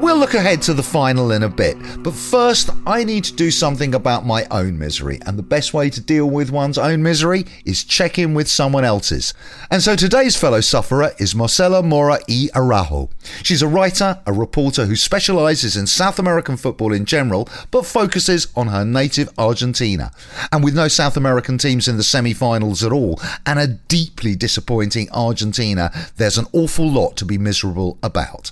We'll 0.00 0.16
look 0.16 0.32
ahead 0.32 0.62
to 0.62 0.72
the 0.72 0.82
final 0.82 1.30
in 1.30 1.42
a 1.42 1.48
bit, 1.50 1.76
but 2.02 2.14
first 2.14 2.70
I 2.86 3.04
need 3.04 3.22
to 3.24 3.34
do 3.34 3.50
something 3.50 3.94
about 3.94 4.24
my 4.24 4.46
own 4.50 4.78
misery, 4.78 5.20
and 5.26 5.38
the 5.38 5.42
best 5.42 5.74
way 5.74 5.90
to 5.90 6.00
deal 6.00 6.24
with 6.24 6.50
one's 6.50 6.78
own 6.78 7.02
misery 7.02 7.44
is 7.66 7.84
check 7.84 8.18
in 8.18 8.32
with 8.32 8.48
someone 8.48 8.82
else's. 8.82 9.34
And 9.70 9.82
so 9.82 9.96
today's 9.96 10.36
fellow 10.36 10.62
sufferer 10.62 11.12
is 11.18 11.34
Marcela 11.34 11.82
Mora 11.82 12.18
e 12.28 12.48
Araujo. 12.54 13.10
She's 13.42 13.60
a 13.60 13.68
writer, 13.68 14.18
a 14.24 14.32
reporter 14.32 14.86
who 14.86 14.96
specialises 14.96 15.76
in 15.76 15.86
South 15.86 16.18
American 16.18 16.56
football 16.56 16.94
in 16.94 17.04
general, 17.04 17.46
but 17.70 17.84
focuses 17.84 18.48
on 18.56 18.68
her 18.68 18.86
native 18.86 19.28
Argentina. 19.36 20.12
And 20.50 20.64
with 20.64 20.74
no 20.74 20.88
South 20.88 21.18
American 21.18 21.58
teams 21.58 21.88
in 21.88 21.98
the 21.98 22.02
semi 22.02 22.32
finals 22.32 22.82
at 22.82 22.90
all, 22.90 23.20
and 23.44 23.58
a 23.58 23.66
deeply 23.66 24.34
disappointing 24.34 25.10
Argentina, 25.12 25.92
there's 26.16 26.38
an 26.38 26.46
awful 26.54 26.90
lot 26.90 27.18
to 27.18 27.26
be 27.26 27.36
miserable 27.36 27.98
about. 28.02 28.50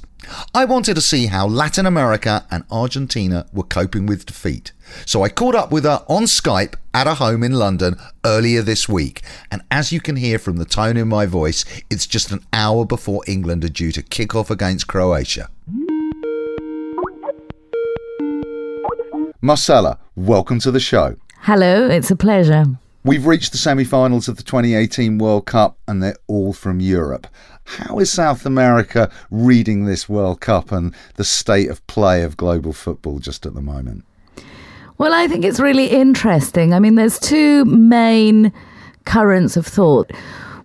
I 0.55 0.65
wanted 0.65 0.95
to 0.95 1.01
see 1.01 1.27
how 1.27 1.47
Latin 1.47 1.87
America 1.87 2.45
and 2.51 2.65
Argentina 2.71 3.47
were 3.53 3.63
coping 3.63 4.07
with 4.07 4.27
defeat. 4.27 4.73
So 5.07 5.23
I 5.23 5.29
caught 5.29 5.55
up 5.55 5.71
with 5.71 5.85
her 5.85 6.05
on 6.09 6.25
Skype 6.25 6.75
at 6.93 7.07
her 7.07 7.15
home 7.15 7.43
in 7.43 7.53
London 7.53 7.97
earlier 8.25 8.63
this 8.63 8.89
week. 8.89 9.23
And 9.51 9.63
as 9.71 9.93
you 9.93 10.01
can 10.01 10.17
hear 10.17 10.39
from 10.39 10.57
the 10.57 10.65
tone 10.65 10.97
in 10.97 11.09
my 11.09 11.27
voice, 11.27 11.65
it's 11.91 12.07
just 12.07 12.33
an 12.33 12.45
hour 12.53 12.85
before 12.85 13.23
England 13.27 13.65
are 13.65 13.69
due 13.69 13.93
to 13.93 14.03
kick 14.03 14.35
off 14.35 14.51
against 14.51 14.87
Croatia. 14.87 15.49
Marcela, 19.41 19.99
welcome 20.17 20.59
to 20.61 20.71
the 20.71 20.81
show. 20.81 21.17
Hello, 21.43 21.89
it's 21.89 22.11
a 22.11 22.17
pleasure. 22.17 22.65
We've 23.09 23.25
reached 23.25 23.53
the 23.53 23.59
semi 23.59 23.85
finals 23.85 24.29
of 24.29 24.37
the 24.37 24.43
2018 24.43 25.17
World 25.17 25.47
Cup 25.47 25.79
and 25.89 26.03
they're 26.03 26.19
all 26.27 26.53
from 26.53 26.79
Europe. 26.79 27.27
How 27.65 27.99
is 28.01 28.13
South 28.13 28.45
America 28.45 29.11
reading 29.31 29.87
this 29.87 30.11
World 30.11 30.43
Cup 30.43 30.71
and 30.71 30.95
the 31.15 31.25
state 31.25 31.71
of 31.71 31.85
play 31.87 32.23
of 32.23 32.37
global 32.37 32.75
football 32.75 33.19
just 33.19 33.47
at 33.47 33.55
the 33.55 33.63
moment? 33.63 34.05
Well, 34.99 35.15
I 35.15 35.27
think 35.27 35.47
it's 35.47 35.59
really 35.59 35.87
interesting. 35.87 36.75
I 36.75 36.81
mean, 36.81 36.97
there's 36.97 37.19
two 37.19 37.65
main 37.65 38.53
currents 39.07 39.57
of 39.57 39.67
thought. 39.67 40.13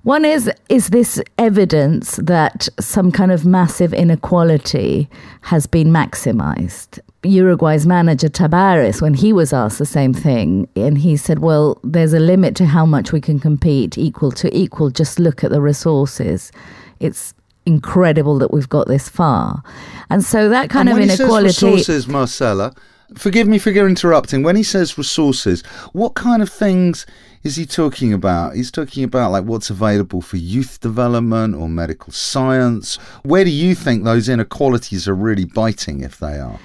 One 0.02 0.26
is 0.26 0.52
is 0.68 0.90
this 0.90 1.22
evidence 1.38 2.18
that 2.18 2.68
some 2.78 3.10
kind 3.10 3.32
of 3.32 3.46
massive 3.46 3.94
inequality 3.94 5.10
has 5.44 5.66
been 5.66 5.88
maximized. 5.88 7.00
Uruguay's 7.24 7.86
manager 7.86 8.30
Tabarez, 8.30 9.02
when 9.02 9.14
he 9.14 9.34
was 9.34 9.54
asked 9.54 9.80
the 9.80 9.86
same 9.86 10.14
thing, 10.14 10.68
and 10.76 10.98
he 10.98 11.16
said, 11.18 11.40
"Well, 11.40 11.80
there's 11.84 12.14
a 12.14 12.20
limit 12.20 12.56
to 12.58 12.66
how 12.66 12.86
much 12.86 13.12
we 13.12 13.22
can 13.22 13.40
compete 13.40 13.98
equal 13.98 14.32
to 14.34 14.56
equal. 14.56 14.90
Just 14.90 15.20
look 15.20 15.44
at 15.44 15.52
the 15.52 15.62
resources. 15.62 16.52
It's 17.00 17.34
incredible 17.66 18.38
that 18.40 18.54
we've 18.54 18.70
got 18.70 18.88
this 18.88 19.10
far." 19.10 19.64
And 20.10 20.24
so 20.24 20.50
that 20.50 20.70
kind 20.70 20.90
and 20.90 20.98
of 20.98 21.02
when 21.02 21.10
inequality. 21.10 21.48
He 21.48 21.54
says 21.54 21.64
resources, 21.64 22.08
Marcela. 22.08 22.74
Forgive 23.16 23.48
me 23.48 23.60
for 23.60 23.70
interrupting. 23.70 24.42
When 24.42 24.56
he 24.56 24.64
says 24.64 24.98
resources, 24.98 25.62
what 25.92 26.16
kind 26.16 26.42
of 26.42 26.50
things 26.50 27.06
is 27.44 27.58
he 27.58 27.66
talking 27.66 28.12
about? 28.12 28.56
He's 28.56 28.72
talking 28.72 29.04
about 29.04 29.32
like 29.32 29.44
what's 29.44 29.70
available 29.70 30.22
for 30.22 30.38
youth 30.38 30.80
development 30.80 31.54
or 31.54 31.70
medical 31.70 32.12
science. 32.12 32.96
Where 33.22 33.44
do 33.44 33.52
you 33.52 33.76
think 33.76 34.04
those 34.04 34.28
inequalities 34.28 35.08
are 35.08 35.14
really 35.14 35.46
biting, 35.46 36.02
if 36.02 36.18
they 36.18 36.40
are? 36.40 36.60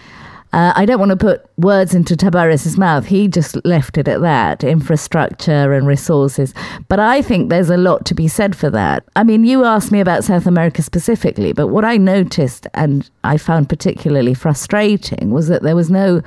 Uh, 0.53 0.73
I 0.75 0.87
don't 0.87 0.99
want 0.99 1.11
to 1.11 1.17
put 1.17 1.45
words 1.59 1.95
into 1.95 2.17
Tabarez' 2.17 2.79
mouth. 2.79 3.07
He 3.07 3.29
just 3.29 3.63
left 3.67 3.99
it 3.99 4.09
at 4.09 4.23
that 4.23 4.65
infrastructure 4.65 5.75
and 5.75 5.87
resources. 5.87 6.55
But 6.89 7.01
I 7.01 7.21
think 7.21 7.51
there's 7.51 7.69
a 7.69 7.77
lot 7.77 8.07
to 8.07 8.15
be 8.15 8.29
said 8.29 8.57
for 8.57 8.71
that. 8.71 9.05
I 9.15 9.25
mean, 9.25 9.45
you 9.45 9.65
asked 9.65 9.93
me 9.93 10.01
about 10.01 10.25
South 10.25 10.47
America 10.47 10.83
specifically, 10.83 11.53
but 11.53 11.69
what 11.69 11.85
I 11.85 11.99
noticed 11.99 12.67
and 12.73 13.09
I 13.25 13.37
found 13.37 13.69
particularly 13.69 14.33
frustrating 14.33 15.31
was 15.31 15.49
that 15.49 15.63
there 15.63 15.77
was 15.77 15.91
no 15.91 16.23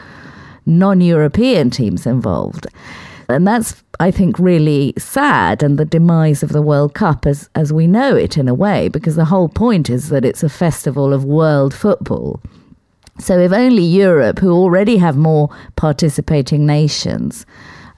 non 0.68 1.02
European 1.02 1.72
teams 1.72 2.06
involved. 2.06 2.68
And 3.28 3.48
that's, 3.48 3.84
I 4.00 4.12
think, 4.12 4.38
really 4.38 4.94
sad 4.98 5.64
and 5.64 5.80
the 5.80 5.86
demise 5.86 6.44
of 6.44 6.52
the 6.52 6.62
World 6.62 6.94
Cup 6.94 7.26
as, 7.26 7.50
as 7.56 7.74
we 7.74 7.88
know 7.88 8.16
it 8.16 8.38
in 8.38 8.48
a 8.48 8.54
way, 8.54 8.88
because 8.88 9.16
the 9.16 9.26
whole 9.26 9.50
point 9.50 9.90
is 9.90 10.10
that 10.10 10.26
it's 10.26 10.44
a 10.44 10.50
festival 10.50 11.14
of 11.14 11.24
world 11.24 11.74
football. 11.74 12.40
So 13.20 13.38
if 13.38 13.52
only 13.52 13.84
Europe, 13.84 14.40
who 14.40 14.52
already 14.52 14.98
have 14.98 15.18
more 15.18 15.50
participating 15.76 16.66
nations, 16.66 17.46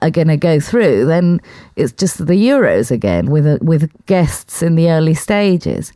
are 0.04 0.10
going 0.10 0.28
to 0.28 0.38
go 0.38 0.60
through, 0.60 1.06
then 1.06 1.40
it's 1.76 1.94
just 1.94 2.18
the 2.18 2.34
Euros 2.34 2.92
again 2.92 3.32
with 3.32 3.48
a, 3.48 3.58
with 3.62 3.90
guests 4.06 4.62
in 4.62 4.76
the 4.76 4.90
early 4.90 5.14
stages. 5.14 5.94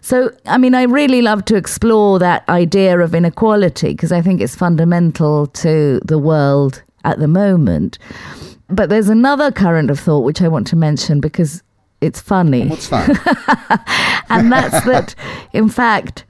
So, 0.00 0.30
I 0.44 0.58
mean, 0.58 0.74
I 0.74 0.82
really 0.82 1.22
love 1.22 1.46
to 1.46 1.56
explore 1.56 2.18
that 2.18 2.46
idea 2.48 2.98
of 2.98 3.14
inequality 3.14 3.92
because 3.92 4.12
I 4.12 4.20
think 4.20 4.40
it's 4.40 4.54
fundamental 4.54 5.46
to 5.46 6.00
the 6.04 6.18
world 6.18 6.82
at 7.04 7.20
the 7.20 7.28
moment. 7.28 7.98
But 8.68 8.90
there's 8.90 9.08
another 9.08 9.50
current 9.50 9.90
of 9.90 9.98
thought 9.98 10.24
which 10.24 10.42
I 10.42 10.48
want 10.48 10.66
to 10.68 10.76
mention 10.76 11.20
because 11.20 11.62
it's 12.00 12.20
funny. 12.20 12.66
What's 12.66 12.88
that? 12.88 14.24
and 14.28 14.52
that's 14.52 14.84
that, 14.84 15.14
in 15.54 15.70
fact, 15.70 16.24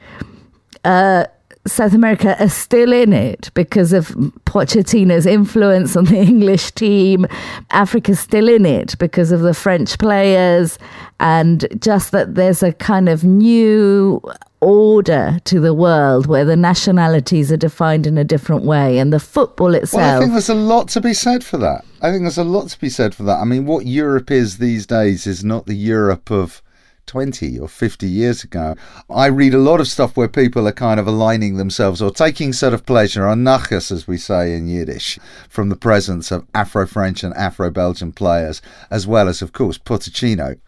uh, 0.85 1.25
South 1.67 1.95
America 1.95 2.37
are 2.43 2.49
still 2.49 2.93
in 2.93 3.13
it 3.13 3.51
because 3.55 3.93
of 3.93 4.09
Pochettino's 4.45 5.27
influence 5.27 5.97
on 5.97 6.05
the 6.05 6.17
English 6.19 6.73
team. 6.73 7.27
Africa's 7.71 8.21
still 8.21 8.49
in 8.49 8.67
it 8.67 8.99
because 8.99 9.33
of 9.33 9.41
the 9.41 9.55
French 9.55 9.99
players, 9.99 10.79
and 11.21 11.67
just 11.81 12.13
that 12.13 12.35
there's 12.35 12.63
a 12.63 12.73
kind 12.73 13.09
of 13.09 13.25
new 13.25 14.21
order 14.61 15.39
to 15.45 15.61
the 15.61 15.75
world 15.75 16.27
where 16.27 16.45
the 16.45 16.57
nationalities 16.57 17.53
are 17.53 17.57
defined 17.57 18.07
in 18.07 18.17
a 18.17 18.25
different 18.25 18.65
way 18.65 18.99
and 18.99 19.13
the 19.13 19.21
football 19.21 19.75
itself. 19.75 20.01
Well, 20.01 20.17
I 20.17 20.21
think 20.21 20.33
there's 20.33 20.49
a 20.49 20.55
lot 20.55 20.89
to 20.89 21.01
be 21.03 21.13
said 21.13 21.45
for 21.45 21.59
that. 21.59 21.85
I 22.01 22.11
think 22.11 22.23
there's 22.23 22.39
a 22.39 22.45
lot 22.45 22.69
to 22.69 22.79
be 22.79 22.89
said 22.89 23.15
for 23.15 23.25
that. 23.25 23.39
I 23.39 23.45
mean, 23.45 23.67
what 23.67 23.87
Europe 23.87 24.31
is 24.31 24.59
these 24.59 24.87
days 24.87 25.27
is 25.27 25.45
not 25.45 25.67
the 25.67 25.75
Europe 25.75 26.31
of 26.31 26.63
20 27.07 27.59
or 27.59 27.69
50 27.69 28.09
years 28.09 28.45
ago. 28.45 28.75
I 29.11 29.27
read 29.27 29.55
a 29.55 29.59
lot 29.59 29.81
of 29.81 29.89
stuff 29.89 30.17
where 30.17 30.29
people 30.29 30.67
are 30.69 30.73
kind 30.73 30.99
of 30.99 31.07
aligning 31.07 31.57
themselves 31.57 32.01
or 32.01 32.11
taking 32.11 32.53
sort 32.53 32.75
of 32.75 32.87
pleasure, 32.87 33.27
or 33.27 33.35
nachas 33.35 33.91
as 33.93 34.07
we 34.07 34.17
say 34.17 34.55
in 34.55 34.69
Yiddish, 34.69 35.19
from 35.49 35.69
the 35.69 35.77
presence 35.77 36.31
of 36.31 36.47
Afro 36.55 36.87
French 36.87 37.23
and 37.23 37.35
Afro 37.35 37.71
Belgian 37.71 38.13
players, 38.13 38.63
as 38.91 39.07
well 39.07 39.29
as, 39.29 39.43
of 39.43 39.53
course, 39.53 39.79
Pochettino. 39.79 40.59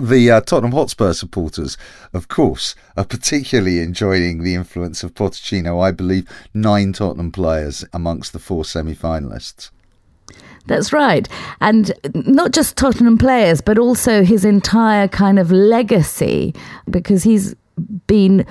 The 0.00 0.30
uh, 0.30 0.40
Tottenham 0.42 0.70
Hotspur 0.70 1.12
supporters, 1.14 1.76
of 2.12 2.28
course, 2.28 2.76
are 2.96 3.04
particularly 3.04 3.80
enjoying 3.80 4.44
the 4.44 4.54
influence 4.54 5.02
of 5.02 5.14
Pochettino. 5.14 5.82
I 5.82 5.90
believe 5.90 6.28
nine 6.54 6.92
Tottenham 6.92 7.32
players 7.32 7.84
amongst 7.92 8.32
the 8.32 8.38
four 8.38 8.64
semi 8.64 8.94
finalists. 8.94 9.70
That's 10.66 10.92
right. 10.92 11.28
And 11.60 11.92
not 12.14 12.52
just 12.52 12.76
Tottenham 12.76 13.18
players, 13.18 13.60
but 13.60 13.78
also 13.78 14.22
his 14.22 14.44
entire 14.44 15.08
kind 15.08 15.38
of 15.38 15.50
legacy, 15.50 16.54
because 16.88 17.22
he's 17.22 17.54
been 18.06 18.46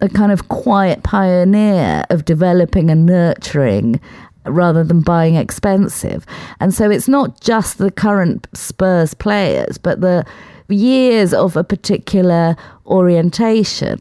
a 0.00 0.08
kind 0.08 0.32
of 0.32 0.48
quiet 0.48 1.02
pioneer 1.04 2.04
of 2.10 2.24
developing 2.24 2.90
and 2.90 3.06
nurturing 3.06 4.00
rather 4.44 4.84
than 4.84 5.00
buying 5.00 5.36
expensive. 5.36 6.26
And 6.60 6.74
so 6.74 6.90
it's 6.90 7.08
not 7.08 7.40
just 7.40 7.78
the 7.78 7.90
current 7.90 8.46
Spurs 8.52 9.14
players, 9.14 9.78
but 9.78 10.02
the 10.02 10.26
years 10.68 11.32
of 11.32 11.56
a 11.56 11.64
particular 11.64 12.56
orientation. 12.84 14.00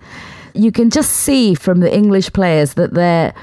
You 0.54 0.72
can 0.72 0.90
just 0.90 1.12
see 1.12 1.56
from 1.56 1.80
the 1.80 1.96
English 1.96 2.34
players 2.34 2.74
that 2.74 2.94
they're 2.94 3.34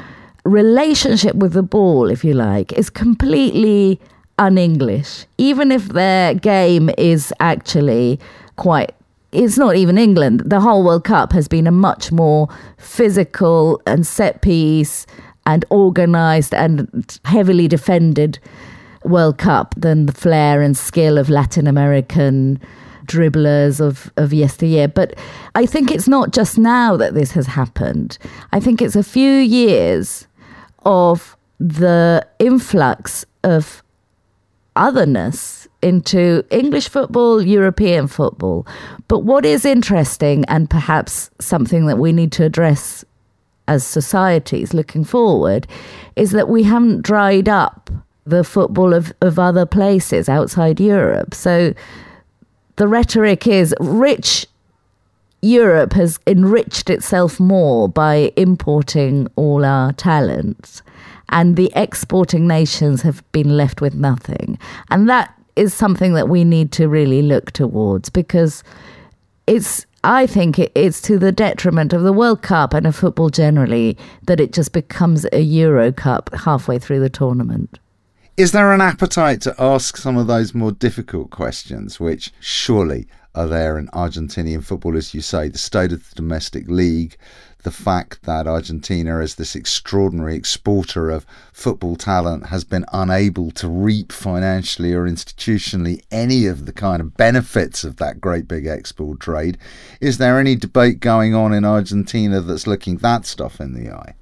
relationship 0.45 1.37
with 1.37 1.53
the 1.53 1.63
ball, 1.63 2.11
if 2.11 2.25
you 2.25 2.35
like, 2.35 2.73
is 2.73 2.91
completely 2.91 4.01
un 4.39 4.59
English. 4.59 5.27
Even 5.39 5.71
if 5.71 5.89
their 5.89 6.35
game 6.35 6.91
is 6.99 7.33
actually 7.41 8.19
quite 8.57 8.95
it's 9.33 9.57
not 9.57 9.77
even 9.77 9.97
England. 9.97 10.43
The 10.45 10.61
whole 10.61 10.83
World 10.85 11.05
Cup 11.05 11.33
has 11.33 11.47
been 11.47 11.69
a 11.69 11.71
much 11.71 12.11
more 12.11 12.49
physical 12.79 13.81
and 13.87 14.05
set 14.05 14.43
piece 14.43 15.07
and 15.47 15.65
organized 15.71 16.53
and 16.53 17.19
heavily 17.25 17.69
defended 17.69 18.41
World 19.05 19.39
Cup 19.39 19.75
than 19.77 20.07
the 20.07 20.13
flair 20.13 20.63
and 20.63 20.77
skill 20.77 21.17
of 21.17 21.31
Latin 21.31 21.67
American 21.67 22.61
dribblers 23.07 23.81
of, 23.81 24.13
of 24.17 24.33
yesteryear. 24.33 24.89
But 24.89 25.15
I 25.55 25.67
think 25.67 25.91
it's 25.91 26.09
not 26.09 26.33
just 26.33 26.59
now 26.59 26.97
that 26.97 27.15
this 27.15 27.33
has 27.33 27.47
happened. 27.47 28.19
I 28.53 28.61
think 28.61 28.83
it's 28.83 28.97
a 28.97 29.03
few 29.03 29.31
years 29.31 30.27
of 30.85 31.37
the 31.59 32.27
influx 32.39 33.25
of 33.45 33.83
otherness 34.77 35.69
into 35.83 36.45
English 36.51 36.89
football, 36.89 37.43
European 37.43 38.07
football. 38.07 38.67
But 39.09 39.21
what 39.21 39.45
is 39.45 39.65
interesting, 39.65 40.45
and 40.47 40.69
perhaps 40.71 41.31
something 41.39 41.87
that 41.87 41.99
we 41.99 42.13
need 42.13 42.33
to 42.33 42.45
address 42.45 43.05
as 43.69 43.87
societies 43.87 44.75
looking 44.75 45.05
forward, 45.05 45.67
is 46.17 46.33
that 46.33 46.49
we 46.49 46.63
haven't 46.65 47.03
dried 47.03 47.49
up 47.49 47.91
the 48.27 48.45
football 48.45 48.93
of, 48.93 49.13
of 49.21 49.39
other 49.39 49.67
places 49.67 50.29
outside 50.29 50.81
Europe. 50.81 51.35
So 51.35 51.75
the 52.77 52.89
rhetoric 52.89 53.47
is 53.47 53.75
rich 53.81 54.47
Europe 55.43 55.95
has 55.95 56.19
enriched 56.27 56.91
itself 56.91 57.41
more 57.41 57.89
by 57.89 58.33
importing 58.37 59.27
all 59.37 59.65
our 59.65 59.93
talents, 59.93 60.83
and 61.31 61.57
the 61.57 61.73
exporting 61.75 62.47
nations 62.47 63.03
have 63.03 63.23
been 63.33 63.57
left 63.57 63.81
with 63.81 63.95
nothing. 63.95 64.59
And 64.91 65.09
that 65.09 65.35
is 65.57 65.73
something 65.73 66.15
that 66.15 66.29
we 66.29 66.45
need 66.45 66.73
to 66.73 66.89
really 66.89 67.23
look 67.23 67.53
towards 67.53 68.11
because 68.11 68.63
it's 69.47 69.87
I 70.03 70.27
think 70.27 70.59
it's 70.59 71.03
to 71.03 71.19
the 71.19 71.33
detriment 71.33 71.93
of 71.93 72.03
the 72.03 72.13
World 72.13 72.41
Cup 72.41 72.73
and 72.73 72.87
of 72.87 72.97
football 72.97 73.29
generally 73.29 73.99
that 74.23 74.41
it 74.41 74.53
just 74.53 74.73
becomes 74.73 75.27
a 75.33 75.41
Euro 75.41 75.93
Cup 75.93 76.31
halfway 76.35 76.79
through 76.79 77.01
the 77.01 77.11
tournament. 77.11 77.79
Is 78.39 78.53
there 78.53 78.73
an 78.73 78.81
appetite 78.81 79.43
to 79.43 79.55
ask 79.59 79.99
some 79.99 80.17
of 80.17 80.27
those 80.27 80.55
more 80.55 80.73
difficult 80.73 81.31
questions, 81.31 82.01
which 82.01 82.33
surely 82.41 83.07
are 83.41 83.49
there 83.49 83.79
in 83.79 83.89
Argentinian 83.89 84.63
football, 84.63 84.97
as 84.97 85.15
you 85.15 85.23
say, 85.23 85.49
the 85.49 85.59
state 85.59 85.93
of 85.93 86.09
the 86.09 86.15
domestic 86.15 86.69
league, 86.69 87.17
the 87.63 87.71
fact 87.71 88.23
that 88.23 88.47
Argentina, 88.47 89.21
as 89.21 89.35
this 89.35 89.55
extraordinary 89.55 90.37
exporter 90.37 91.11
of 91.11 91.27
football 91.53 91.97
talent, 91.97 92.47
has 92.47 92.65
been 92.65 92.85
unable 92.93 93.51
to 93.53 93.69
reap 93.69 94.13
financially 94.13 94.93
or 94.93 95.05
institutionally 95.05 96.03
any 96.11 96.47
of 96.47 96.67
the 96.67 96.73
kind 96.73 97.01
of 97.01 97.17
benefits 97.17 97.83
of 97.83 97.97
that 97.97 98.21
great 98.21 98.47
big 98.47 98.67
export 98.67 99.21
trade. 99.21 99.57
Is 100.01 100.19
there 100.19 100.39
any 100.39 100.55
debate 100.55 101.01
going 101.01 101.35
on 101.35 101.55
in 101.55 101.65
Argentina 101.65 102.41
that's 102.41 102.67
looking 102.67 102.99
that 102.99 103.25
stuff 103.25 103.61
in 103.61 103.73
the 103.73 103.91
eye? 103.91 104.15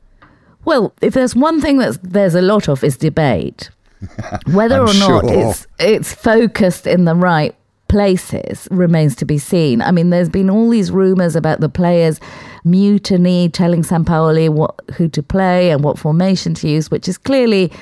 Well, 0.64 0.92
if 1.00 1.14
there's 1.14 1.34
one 1.34 1.60
thing 1.60 1.78
that 1.78 1.98
there's 2.02 2.34
a 2.34 2.42
lot 2.42 2.68
of 2.68 2.84
is 2.84 2.96
debate. 2.96 3.70
Whether 4.52 4.78
or 4.78 4.94
not 4.94 5.24
sure. 5.24 5.50
it's 5.50 5.66
it's 5.80 6.14
focused 6.14 6.86
in 6.86 7.04
the 7.04 7.16
right 7.16 7.56
places 7.88 8.68
remains 8.70 9.16
to 9.16 9.24
be 9.24 9.38
seen. 9.38 9.82
I 9.82 9.90
mean, 9.90 10.10
there's 10.10 10.28
been 10.28 10.50
all 10.50 10.70
these 10.70 10.90
rumours 10.90 11.34
about 11.34 11.60
the 11.60 11.68
players 11.68 12.20
mutiny, 12.64 13.48
telling 13.48 13.82
Sampaoli 13.82 14.48
what 14.48 14.80
who 14.96 15.08
to 15.08 15.22
play 15.22 15.70
and 15.70 15.82
what 15.82 15.98
formation 15.98 16.54
to 16.54 16.68
use, 16.68 16.90
which 16.90 17.08
is 17.08 17.18
clearly 17.18 17.72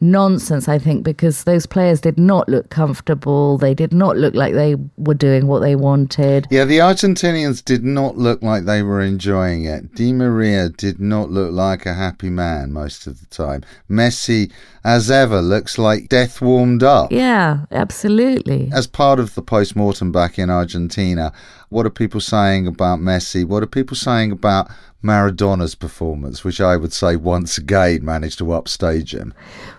nonsense, 0.00 0.68
I 0.68 0.78
think, 0.78 1.04
because 1.04 1.44
those 1.44 1.66
players 1.66 2.00
did 2.00 2.18
not 2.18 2.48
look 2.48 2.70
comfortable. 2.70 3.58
They 3.58 3.74
did 3.74 3.92
not 3.92 4.16
look 4.16 4.34
like 4.34 4.54
they 4.54 4.76
were 4.96 5.14
doing 5.14 5.46
what 5.46 5.60
they 5.60 5.76
wanted. 5.76 6.46
Yeah, 6.50 6.64
the 6.64 6.78
Argentinians 6.78 7.64
did 7.64 7.84
not 7.84 8.16
look 8.16 8.42
like 8.42 8.64
they 8.64 8.82
were 8.82 9.00
enjoying 9.00 9.64
it. 9.64 9.94
Di 9.94 10.12
Maria 10.12 10.70
did 10.70 11.00
not 11.00 11.30
look 11.30 11.52
like 11.52 11.86
a 11.86 11.94
happy 11.94 12.30
man 12.30 12.72
most 12.72 13.06
of 13.06 13.20
the 13.20 13.26
time. 13.26 13.62
Messi, 13.90 14.50
as 14.84 15.10
ever, 15.10 15.42
looks 15.42 15.78
like 15.78 16.08
death 16.08 16.40
warmed 16.40 16.82
up. 16.82 17.12
Yeah, 17.12 17.66
absolutely. 17.70 18.70
As 18.72 18.86
part 18.86 19.20
of 19.20 19.34
the 19.34 19.42
post 19.42 19.76
mortem 19.76 20.10
back 20.10 20.38
in 20.38 20.48
Argentina, 20.48 21.32
what 21.68 21.86
are 21.86 21.90
people 21.90 22.20
saying 22.20 22.66
about 22.66 22.98
Messi? 22.98 23.44
What 23.44 23.62
are 23.62 23.66
people 23.66 23.96
saying 23.96 24.32
about 24.32 24.70
Maradona's 25.02 25.74
performance, 25.74 26.44
which 26.44 26.60
I 26.60 26.76
would 26.76 26.92
say 26.92 27.16
once 27.16 27.58
again 27.58 28.04
managed 28.04 28.38
to 28.38 28.52
upstage 28.52 29.14
him? 29.14 29.34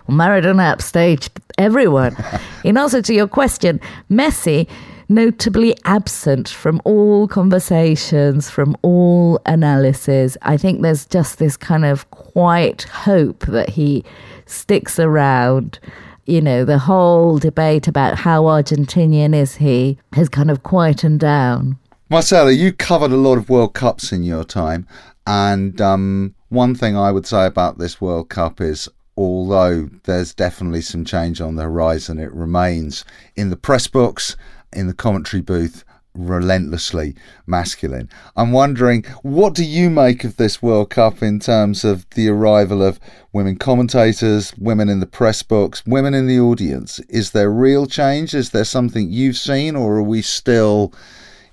Well, 0.06 0.16
Maradona 0.16 0.74
upstaged 0.74 1.30
everyone. 1.58 2.16
In 2.64 2.76
answer 2.76 3.02
to 3.02 3.14
your 3.14 3.28
question, 3.28 3.80
Messi 4.10 4.68
notably 5.14 5.76
absent 5.84 6.48
from 6.48 6.80
all 6.84 7.28
conversations, 7.28 8.50
from 8.50 8.76
all 8.82 9.40
analysis. 9.46 10.36
I 10.42 10.56
think 10.56 10.82
there's 10.82 11.06
just 11.06 11.38
this 11.38 11.56
kind 11.56 11.84
of 11.84 12.10
quiet 12.10 12.82
hope 12.84 13.46
that 13.46 13.70
he 13.70 14.04
sticks 14.46 14.98
around. 14.98 15.78
You 16.26 16.40
know, 16.40 16.64
the 16.64 16.78
whole 16.78 17.38
debate 17.38 17.88
about 17.88 18.18
how 18.18 18.44
Argentinian 18.44 19.34
is 19.34 19.56
he 19.56 19.98
has 20.12 20.28
kind 20.28 20.50
of 20.50 20.62
quietened 20.62 21.20
down. 21.20 21.78
Marcela, 22.08 22.52
you 22.52 22.72
covered 22.72 23.10
a 23.10 23.16
lot 23.16 23.38
of 23.38 23.48
World 23.48 23.74
Cups 23.74 24.12
in 24.12 24.22
your 24.22 24.44
time, 24.44 24.86
and 25.26 25.80
um, 25.80 26.34
one 26.50 26.74
thing 26.74 26.96
I 26.96 27.10
would 27.10 27.26
say 27.26 27.46
about 27.46 27.78
this 27.78 28.00
World 28.00 28.28
Cup 28.28 28.60
is 28.60 28.88
although 29.16 29.88
there's 30.04 30.34
definitely 30.34 30.80
some 30.80 31.04
change 31.04 31.40
on 31.40 31.56
the 31.56 31.64
horizon, 31.64 32.18
it 32.18 32.32
remains 32.32 33.04
in 33.36 33.50
the 33.50 33.56
press 33.56 33.86
box, 33.86 34.36
in 34.72 34.86
the 34.86 34.94
commentary 34.94 35.40
booth, 35.42 35.84
relentlessly 36.14 37.14
masculine. 37.46 38.08
I'm 38.36 38.52
wondering, 38.52 39.04
what 39.22 39.54
do 39.54 39.64
you 39.64 39.88
make 39.88 40.24
of 40.24 40.36
this 40.36 40.62
World 40.62 40.90
Cup 40.90 41.22
in 41.22 41.40
terms 41.40 41.84
of 41.84 42.08
the 42.10 42.28
arrival 42.28 42.82
of 42.82 43.00
women 43.32 43.56
commentators, 43.56 44.52
women 44.58 44.88
in 44.88 45.00
the 45.00 45.06
press 45.06 45.42
box, 45.42 45.82
women 45.86 46.14
in 46.14 46.26
the 46.26 46.38
audience? 46.38 46.98
Is 47.08 47.30
there 47.30 47.50
real 47.50 47.86
change? 47.86 48.34
Is 48.34 48.50
there 48.50 48.64
something 48.64 49.10
you've 49.10 49.38
seen, 49.38 49.74
or 49.74 49.96
are 49.96 50.02
we 50.02 50.22
still 50.22 50.92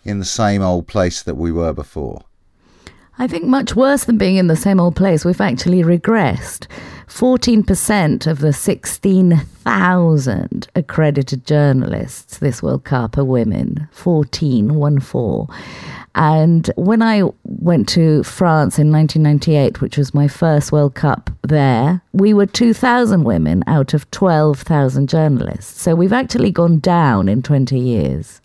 in 0.03 0.19
the 0.19 0.25
same 0.25 0.61
old 0.61 0.87
place 0.87 1.23
that 1.23 1.35
we 1.35 1.51
were 1.51 1.73
before? 1.73 2.23
I 3.21 3.27
think 3.27 3.43
much 3.43 3.75
worse 3.75 4.05
than 4.05 4.17
being 4.17 4.37
in 4.37 4.47
the 4.47 4.55
same 4.55 4.79
old 4.79 4.95
place, 4.95 5.25
we've 5.25 5.41
actually 5.41 5.83
regressed. 5.83 6.67
14% 7.07 8.27
of 8.27 8.39
the 8.39 8.53
16,000 8.53 10.67
accredited 10.73 11.45
journalists 11.45 12.37
this 12.37 12.63
World 12.63 12.85
Cup 12.85 13.17
are 13.17 13.25
women. 13.25 13.89
14, 13.91 14.75
1 14.75 14.99
4. 15.01 15.47
And 16.15 16.71
when 16.77 17.01
I 17.01 17.23
went 17.43 17.89
to 17.89 18.23
France 18.23 18.79
in 18.79 18.89
1998, 18.89 19.81
which 19.81 19.97
was 19.97 20.13
my 20.13 20.29
first 20.29 20.71
World 20.71 20.95
Cup 20.95 21.29
there, 21.41 22.01
we 22.13 22.33
were 22.33 22.45
2,000 22.45 23.25
women 23.25 23.65
out 23.67 23.93
of 23.93 24.09
12,000 24.11 25.09
journalists. 25.09 25.81
So 25.81 25.93
we've 25.93 26.13
actually 26.13 26.51
gone 26.51 26.79
down 26.79 27.27
in 27.27 27.41
20 27.41 27.77
years. 27.77 28.39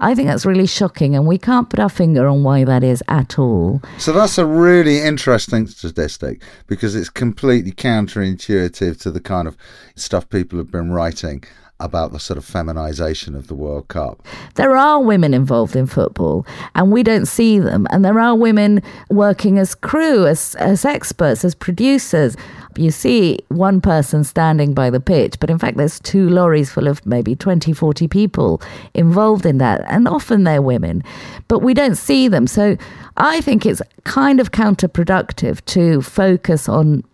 I 0.00 0.14
think 0.14 0.28
that's 0.28 0.46
really 0.46 0.66
shocking, 0.66 1.16
and 1.16 1.26
we 1.26 1.38
can't 1.38 1.68
put 1.68 1.80
our 1.80 1.88
finger 1.88 2.28
on 2.28 2.44
why 2.44 2.64
that 2.64 2.84
is 2.84 3.02
at 3.08 3.38
all. 3.38 3.82
So 3.98 4.12
that's 4.12 4.38
a 4.38 4.46
really 4.46 5.00
interesting 5.00 5.66
statistic 5.66 6.40
because 6.68 6.94
it's 6.94 7.10
completely 7.10 7.72
counterintuitive 7.72 9.00
to 9.00 9.10
the 9.10 9.20
kind 9.20 9.48
of 9.48 9.56
stuff 9.96 10.28
people 10.28 10.58
have 10.58 10.70
been 10.70 10.92
writing 10.92 11.42
about 11.80 12.12
the 12.12 12.18
sort 12.18 12.36
of 12.36 12.44
feminization 12.44 13.34
of 13.34 13.46
the 13.46 13.54
World 13.54 13.88
Cup. 13.88 14.26
There 14.56 14.76
are 14.76 15.00
women 15.00 15.32
involved 15.32 15.76
in 15.76 15.86
football 15.86 16.44
and 16.74 16.90
we 16.90 17.02
don't 17.02 17.26
see 17.26 17.58
them. 17.58 17.86
And 17.90 18.04
there 18.04 18.18
are 18.18 18.34
women 18.34 18.82
working 19.10 19.58
as 19.58 19.74
crew, 19.74 20.26
as, 20.26 20.56
as 20.56 20.84
experts, 20.84 21.44
as 21.44 21.54
producers. 21.54 22.36
You 22.76 22.90
see 22.90 23.38
one 23.48 23.80
person 23.80 24.24
standing 24.24 24.74
by 24.74 24.90
the 24.90 25.00
pitch, 25.00 25.38
but 25.40 25.50
in 25.50 25.58
fact, 25.58 25.76
there's 25.76 26.00
two 26.00 26.28
lorries 26.28 26.70
full 26.70 26.88
of 26.88 27.04
maybe 27.06 27.34
20, 27.34 27.72
40 27.72 28.08
people 28.08 28.60
involved 28.94 29.46
in 29.46 29.58
that. 29.58 29.84
And 29.88 30.08
often 30.08 30.44
they're 30.44 30.62
women, 30.62 31.02
but 31.46 31.60
we 31.60 31.74
don't 31.74 31.96
see 31.96 32.28
them. 32.28 32.46
So 32.46 32.76
I 33.16 33.40
think 33.40 33.66
it's 33.66 33.82
kind 34.04 34.40
of 34.40 34.52
counterproductive 34.52 35.64
to 35.66 36.02
focus 36.02 36.68
on 36.68 37.04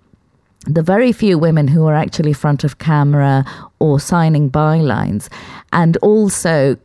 the 0.67 0.83
very 0.83 1.13
few 1.13 1.39
women 1.39 1.69
who 1.69 1.87
are 1.87 1.95
actually 1.95 2.33
front 2.33 2.65
of 2.65 2.79
camera 2.79 3.45
or 3.79 4.01
signing 4.01 4.51
bylines, 4.51 5.29
and 5.73 5.97
also 5.99 6.77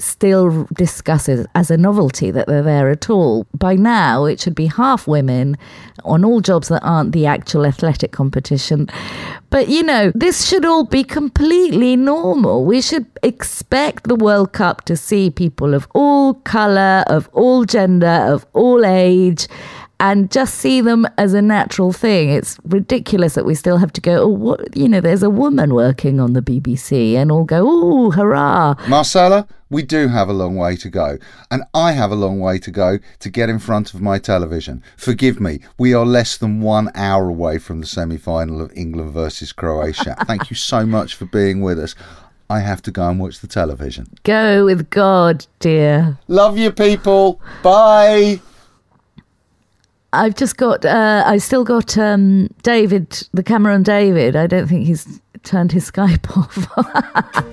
still 0.00 0.68
discusses 0.74 1.46
as 1.54 1.70
a 1.70 1.76
novelty 1.76 2.30
that 2.30 2.46
they're 2.46 2.62
there 2.62 2.88
at 2.90 3.10
all. 3.10 3.46
By 3.52 3.74
now, 3.74 4.24
it 4.24 4.40
should 4.40 4.54
be 4.54 4.66
half 4.66 5.08
women 5.08 5.56
on 6.04 6.24
all 6.24 6.40
jobs 6.40 6.68
that 6.68 6.82
aren't 6.84 7.12
the 7.12 7.26
actual 7.26 7.66
athletic 7.66 8.12
competition. 8.12 8.88
But 9.50 9.68
you 9.68 9.82
know, 9.82 10.12
this 10.14 10.46
should 10.46 10.64
all 10.64 10.84
be 10.84 11.02
completely 11.02 11.96
normal. 11.96 12.64
We 12.64 12.80
should 12.80 13.06
expect 13.22 14.04
the 14.04 14.14
World 14.14 14.52
Cup 14.52 14.84
to 14.84 14.96
see 14.96 15.30
people 15.30 15.74
of 15.74 15.88
all 15.94 16.34
colour, 16.34 17.04
of 17.08 17.28
all 17.32 17.64
gender, 17.64 18.06
of 18.06 18.46
all 18.52 18.84
age 18.84 19.48
and 20.00 20.30
just 20.30 20.54
see 20.54 20.80
them 20.80 21.06
as 21.16 21.34
a 21.34 21.42
natural 21.42 21.92
thing. 21.92 22.30
It's 22.30 22.58
ridiculous 22.64 23.34
that 23.34 23.44
we 23.44 23.54
still 23.54 23.78
have 23.78 23.92
to 23.94 24.00
go, 24.00 24.22
oh, 24.22 24.28
what, 24.28 24.76
you 24.76 24.88
know, 24.88 25.00
there's 25.00 25.22
a 25.22 25.30
woman 25.30 25.74
working 25.74 26.20
on 26.20 26.34
the 26.34 26.42
BBC, 26.42 27.14
and 27.14 27.32
all 27.32 27.44
go, 27.44 27.64
oh, 27.66 28.10
hurrah. 28.12 28.74
Marcela, 28.88 29.46
we 29.70 29.82
do 29.82 30.08
have 30.08 30.28
a 30.28 30.32
long 30.32 30.56
way 30.56 30.76
to 30.76 30.88
go, 30.88 31.18
and 31.50 31.64
I 31.74 31.92
have 31.92 32.10
a 32.10 32.16
long 32.16 32.38
way 32.38 32.58
to 32.58 32.70
go 32.70 32.98
to 33.18 33.30
get 33.30 33.48
in 33.48 33.58
front 33.58 33.92
of 33.92 34.00
my 34.00 34.18
television. 34.18 34.82
Forgive 34.96 35.40
me, 35.40 35.60
we 35.78 35.94
are 35.94 36.06
less 36.06 36.36
than 36.36 36.60
one 36.60 36.90
hour 36.94 37.28
away 37.28 37.58
from 37.58 37.80
the 37.80 37.86
semi 37.86 38.18
final 38.18 38.60
of 38.60 38.72
England 38.76 39.12
versus 39.12 39.52
Croatia. 39.52 40.16
Thank 40.26 40.50
you 40.50 40.56
so 40.56 40.86
much 40.86 41.14
for 41.14 41.26
being 41.26 41.60
with 41.60 41.78
us. 41.78 41.94
I 42.50 42.60
have 42.60 42.80
to 42.82 42.90
go 42.90 43.06
and 43.08 43.20
watch 43.20 43.40
the 43.40 43.46
television. 43.46 44.08
Go 44.22 44.64
with 44.64 44.88
God, 44.88 45.46
dear. 45.58 46.18
Love 46.28 46.56
you, 46.56 46.72
people. 46.72 47.42
Bye. 47.62 48.40
I've 50.12 50.34
just 50.34 50.56
got, 50.56 50.84
uh, 50.84 51.22
I 51.26 51.36
still 51.38 51.64
got 51.64 51.98
um, 51.98 52.48
David, 52.62 53.28
the 53.32 53.42
camera 53.42 53.74
on 53.74 53.82
David. 53.82 54.36
I 54.36 54.46
don't 54.46 54.66
think 54.66 54.86
he's 54.86 55.20
turned 55.42 55.72
his 55.72 55.90
Skype 55.90 56.36
off. 56.36 57.44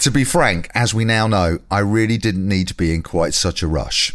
to 0.00 0.10
be 0.10 0.24
frank, 0.24 0.68
as 0.74 0.92
we 0.92 1.04
now 1.04 1.28
know, 1.28 1.58
I 1.70 1.78
really 1.80 2.18
didn't 2.18 2.48
need 2.48 2.66
to 2.68 2.74
be 2.74 2.92
in 2.92 3.02
quite 3.02 3.34
such 3.34 3.62
a 3.62 3.68
rush. 3.68 4.14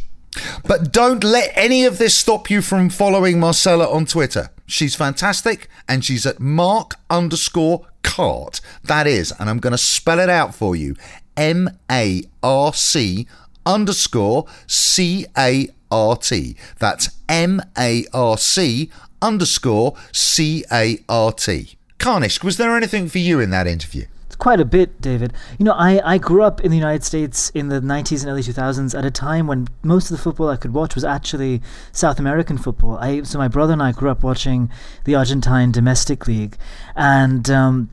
But 0.66 0.92
don't 0.92 1.24
let 1.24 1.52
any 1.56 1.86
of 1.86 1.98
this 1.98 2.18
stop 2.18 2.50
you 2.50 2.62
from 2.62 2.90
following 2.90 3.40
Marcela 3.40 3.90
on 3.90 4.06
Twitter. 4.06 4.50
She's 4.66 4.96
fantastic 4.96 5.70
and 5.88 6.04
she's 6.04 6.26
at 6.26 6.42
mark 6.42 6.96
underscore 7.10 7.88
cart. 8.04 8.60
That 8.84 9.08
is, 9.08 9.34
and 9.40 9.50
I'm 9.50 9.60
going 9.60 9.72
to 9.72 9.78
spell 9.78 10.20
it 10.20 10.30
out 10.30 10.54
for 10.54 10.76
you 10.76 10.96
M 11.38 11.70
A 11.90 12.24
R 12.44 12.74
C 12.74 13.28
underscore 13.66 14.46
C 14.68 15.26
A 15.38 15.70
R 15.92 16.16
T. 16.16 16.56
That's 16.80 17.10
M 17.28 17.62
A 17.78 18.06
R 18.14 18.38
C 18.38 18.90
underscore 19.22 19.96
C 20.12 20.64
A 20.72 21.00
R 21.10 21.32
T. 21.32 21.78
Kanishk, 22.00 22.44
was 22.44 22.58
there 22.58 22.76
anything 22.76 23.08
for 23.08 23.18
you 23.18 23.40
in 23.40 23.50
that 23.50 23.68
interview? 23.68 24.06
It's 24.36 24.36
quite 24.36 24.60
a 24.60 24.66
bit, 24.66 25.00
David. 25.00 25.32
You 25.58 25.64
know, 25.64 25.72
I, 25.72 26.02
I 26.04 26.18
grew 26.18 26.44
up 26.44 26.60
in 26.60 26.70
the 26.70 26.78
United 26.78 27.06
States 27.06 27.50
in 27.52 27.70
the 27.70 27.80
90s 27.80 28.22
and 28.22 28.30
early 28.30 28.42
2000s 28.42 28.98
at 28.98 29.06
a 29.06 29.10
time 29.10 29.48
when 29.48 29.70
most 29.82 30.12
of 30.12 30.18
the 30.18 30.22
football 30.22 30.50
I 30.50 30.58
could 30.58 30.74
watch 30.74 30.94
was 30.94 31.06
actually 31.06 31.62
South 31.94 32.20
American 32.20 32.58
football. 32.58 32.98
I 32.98 33.22
so 33.22 33.38
my 33.38 33.48
brother 33.48 33.72
and 33.74 33.82
I 33.82 33.94
grew 33.94 34.10
up 34.10 34.24
watching 34.24 34.70
the 35.06 35.16
Argentine 35.16 35.72
domestic 35.72 36.28
league, 36.28 36.58
and 36.98 37.50
um, 37.50 37.90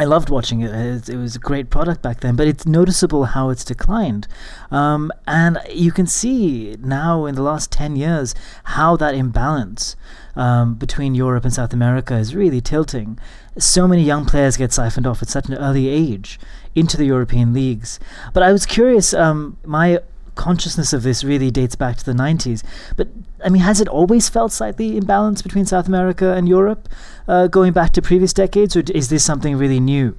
I 0.00 0.04
loved 0.04 0.30
watching 0.30 0.62
it. 0.62 1.10
it. 1.10 1.16
was 1.16 1.36
a 1.36 1.38
great 1.38 1.68
product 1.68 2.00
back 2.00 2.20
then, 2.20 2.34
but 2.34 2.48
it's 2.48 2.64
noticeable 2.64 3.26
how 3.26 3.50
it's 3.50 3.66
declined. 3.66 4.26
Um, 4.70 5.12
and 5.26 5.58
you 5.70 5.92
can 5.92 6.06
see 6.06 6.74
now 6.80 7.26
in 7.26 7.34
the 7.34 7.42
last 7.42 7.70
10 7.70 7.96
years 7.96 8.34
how 8.64 8.96
that 8.96 9.14
imbalance 9.14 9.96
um, 10.36 10.76
between 10.76 11.14
Europe 11.14 11.44
and 11.44 11.52
South 11.52 11.74
America 11.74 12.16
is 12.16 12.34
really 12.34 12.62
tilting. 12.62 13.18
So 13.58 13.86
many 13.86 14.02
young 14.02 14.24
players 14.24 14.56
get 14.56 14.72
siphoned 14.72 15.06
off 15.06 15.20
at 15.20 15.28
such 15.28 15.48
an 15.50 15.54
early 15.56 15.88
age 15.88 16.40
into 16.74 16.96
the 16.96 17.04
European 17.04 17.52
leagues. 17.52 18.00
But 18.32 18.42
I 18.42 18.52
was 18.52 18.64
curious, 18.64 19.12
um, 19.12 19.58
my 19.66 19.98
consciousness 20.40 20.94
of 20.94 21.02
this 21.02 21.22
really 21.22 21.50
dates 21.50 21.76
back 21.76 21.98
to 21.98 22.04
the 22.04 22.14
90s. 22.14 22.62
But 22.96 23.08
I 23.44 23.50
mean, 23.50 23.60
has 23.60 23.78
it 23.78 23.88
always 23.88 24.30
felt 24.30 24.52
slightly 24.52 24.98
imbalanced 24.98 25.42
between 25.42 25.66
South 25.66 25.86
America 25.86 26.32
and 26.32 26.48
Europe, 26.48 26.88
uh, 27.28 27.46
going 27.46 27.74
back 27.74 27.92
to 27.92 28.00
previous 28.00 28.32
decades, 28.32 28.74
or 28.74 28.82
is 28.94 29.10
this 29.10 29.22
something 29.22 29.56
really 29.56 29.80
new? 29.80 30.16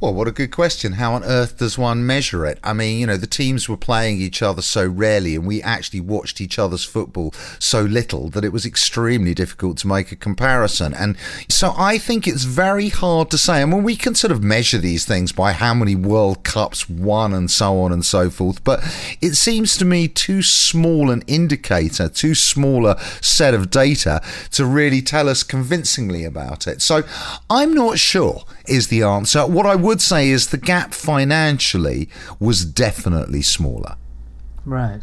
Well, 0.00 0.12
what 0.12 0.26
a 0.26 0.32
good 0.32 0.50
question. 0.50 0.94
How 0.94 1.14
on 1.14 1.22
earth 1.22 1.58
does 1.58 1.78
one 1.78 2.04
measure 2.04 2.44
it? 2.44 2.58
I 2.64 2.72
mean, 2.72 2.98
you 2.98 3.06
know, 3.06 3.16
the 3.16 3.28
teams 3.28 3.68
were 3.68 3.76
playing 3.76 4.20
each 4.20 4.42
other 4.42 4.60
so 4.60 4.84
rarely, 4.84 5.36
and 5.36 5.46
we 5.46 5.62
actually 5.62 6.00
watched 6.00 6.40
each 6.40 6.58
other's 6.58 6.84
football 6.84 7.32
so 7.60 7.82
little 7.82 8.28
that 8.30 8.44
it 8.44 8.52
was 8.52 8.66
extremely 8.66 9.34
difficult 9.34 9.78
to 9.78 9.86
make 9.86 10.10
a 10.10 10.16
comparison. 10.16 10.92
And 10.94 11.16
so 11.48 11.72
I 11.78 11.98
think 11.98 12.26
it's 12.26 12.42
very 12.42 12.88
hard 12.88 13.30
to 13.30 13.38
say. 13.38 13.62
I 13.62 13.64
mean, 13.64 13.84
we 13.84 13.94
can 13.94 14.16
sort 14.16 14.32
of 14.32 14.42
measure 14.42 14.78
these 14.78 15.04
things 15.06 15.30
by 15.30 15.52
how 15.52 15.74
many 15.74 15.94
World 15.94 16.42
Cups 16.42 16.90
won 16.90 17.32
and 17.32 17.48
so 17.48 17.80
on 17.80 17.92
and 17.92 18.04
so 18.04 18.30
forth, 18.30 18.64
but 18.64 18.80
it 19.20 19.36
seems 19.36 19.76
to 19.76 19.84
me 19.84 20.08
too 20.08 20.42
small 20.42 21.08
an 21.10 21.22
indicator, 21.28 22.08
too 22.08 22.34
small 22.34 22.86
a 22.86 23.00
set 23.22 23.54
of 23.54 23.70
data 23.70 24.20
to 24.50 24.66
really 24.66 25.00
tell 25.00 25.28
us 25.28 25.44
convincingly 25.44 26.24
about 26.24 26.66
it. 26.66 26.82
So 26.82 27.04
I'm 27.48 27.72
not 27.72 28.00
sure 28.00 28.42
is 28.66 28.88
the 28.88 29.02
answer. 29.02 29.46
What 29.46 29.66
I 29.66 29.74
would 29.74 30.00
say 30.00 30.30
is 30.30 30.48
the 30.48 30.58
gap 30.58 30.94
financially 30.94 32.08
was 32.38 32.64
definitely 32.64 33.42
smaller. 33.42 33.96
Right. 34.64 35.02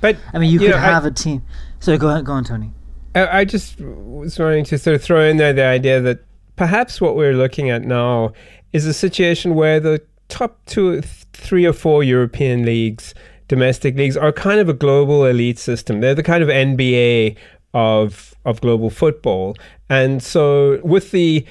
But 0.00 0.16
I 0.32 0.38
mean, 0.38 0.50
you, 0.50 0.60
you 0.60 0.66
could 0.66 0.70
know, 0.70 0.78
have 0.78 1.04
a 1.04 1.10
team. 1.10 1.42
So 1.80 1.96
go 1.98 2.08
on, 2.08 2.24
go 2.24 2.32
on, 2.32 2.44
Tony. 2.44 2.72
I, 3.14 3.40
I 3.40 3.44
just 3.44 3.80
was 3.80 4.38
wanting 4.38 4.64
to 4.66 4.78
sort 4.78 4.96
of 4.96 5.02
throw 5.02 5.22
in 5.22 5.36
there 5.36 5.52
the 5.52 5.64
idea 5.64 6.00
that 6.00 6.24
perhaps 6.56 7.00
what 7.00 7.16
we're 7.16 7.34
looking 7.34 7.70
at 7.70 7.82
now 7.82 8.32
is 8.72 8.86
a 8.86 8.94
situation 8.94 9.54
where 9.54 9.80
the 9.80 10.02
top 10.28 10.58
two, 10.66 11.00
th- 11.00 11.26
three 11.32 11.64
or 11.64 11.72
four 11.72 12.02
European 12.02 12.64
leagues, 12.64 13.14
domestic 13.48 13.96
leagues, 13.96 14.16
are 14.16 14.32
kind 14.32 14.60
of 14.60 14.68
a 14.68 14.74
global 14.74 15.24
elite 15.24 15.58
system. 15.58 16.00
They're 16.00 16.14
the 16.14 16.22
kind 16.22 16.42
of 16.42 16.48
NBA 16.48 17.36
of 17.74 18.34
of 18.44 18.60
global 18.60 18.90
football, 18.90 19.56
and 19.90 20.22
so 20.22 20.80
with 20.82 21.10
the 21.10 21.44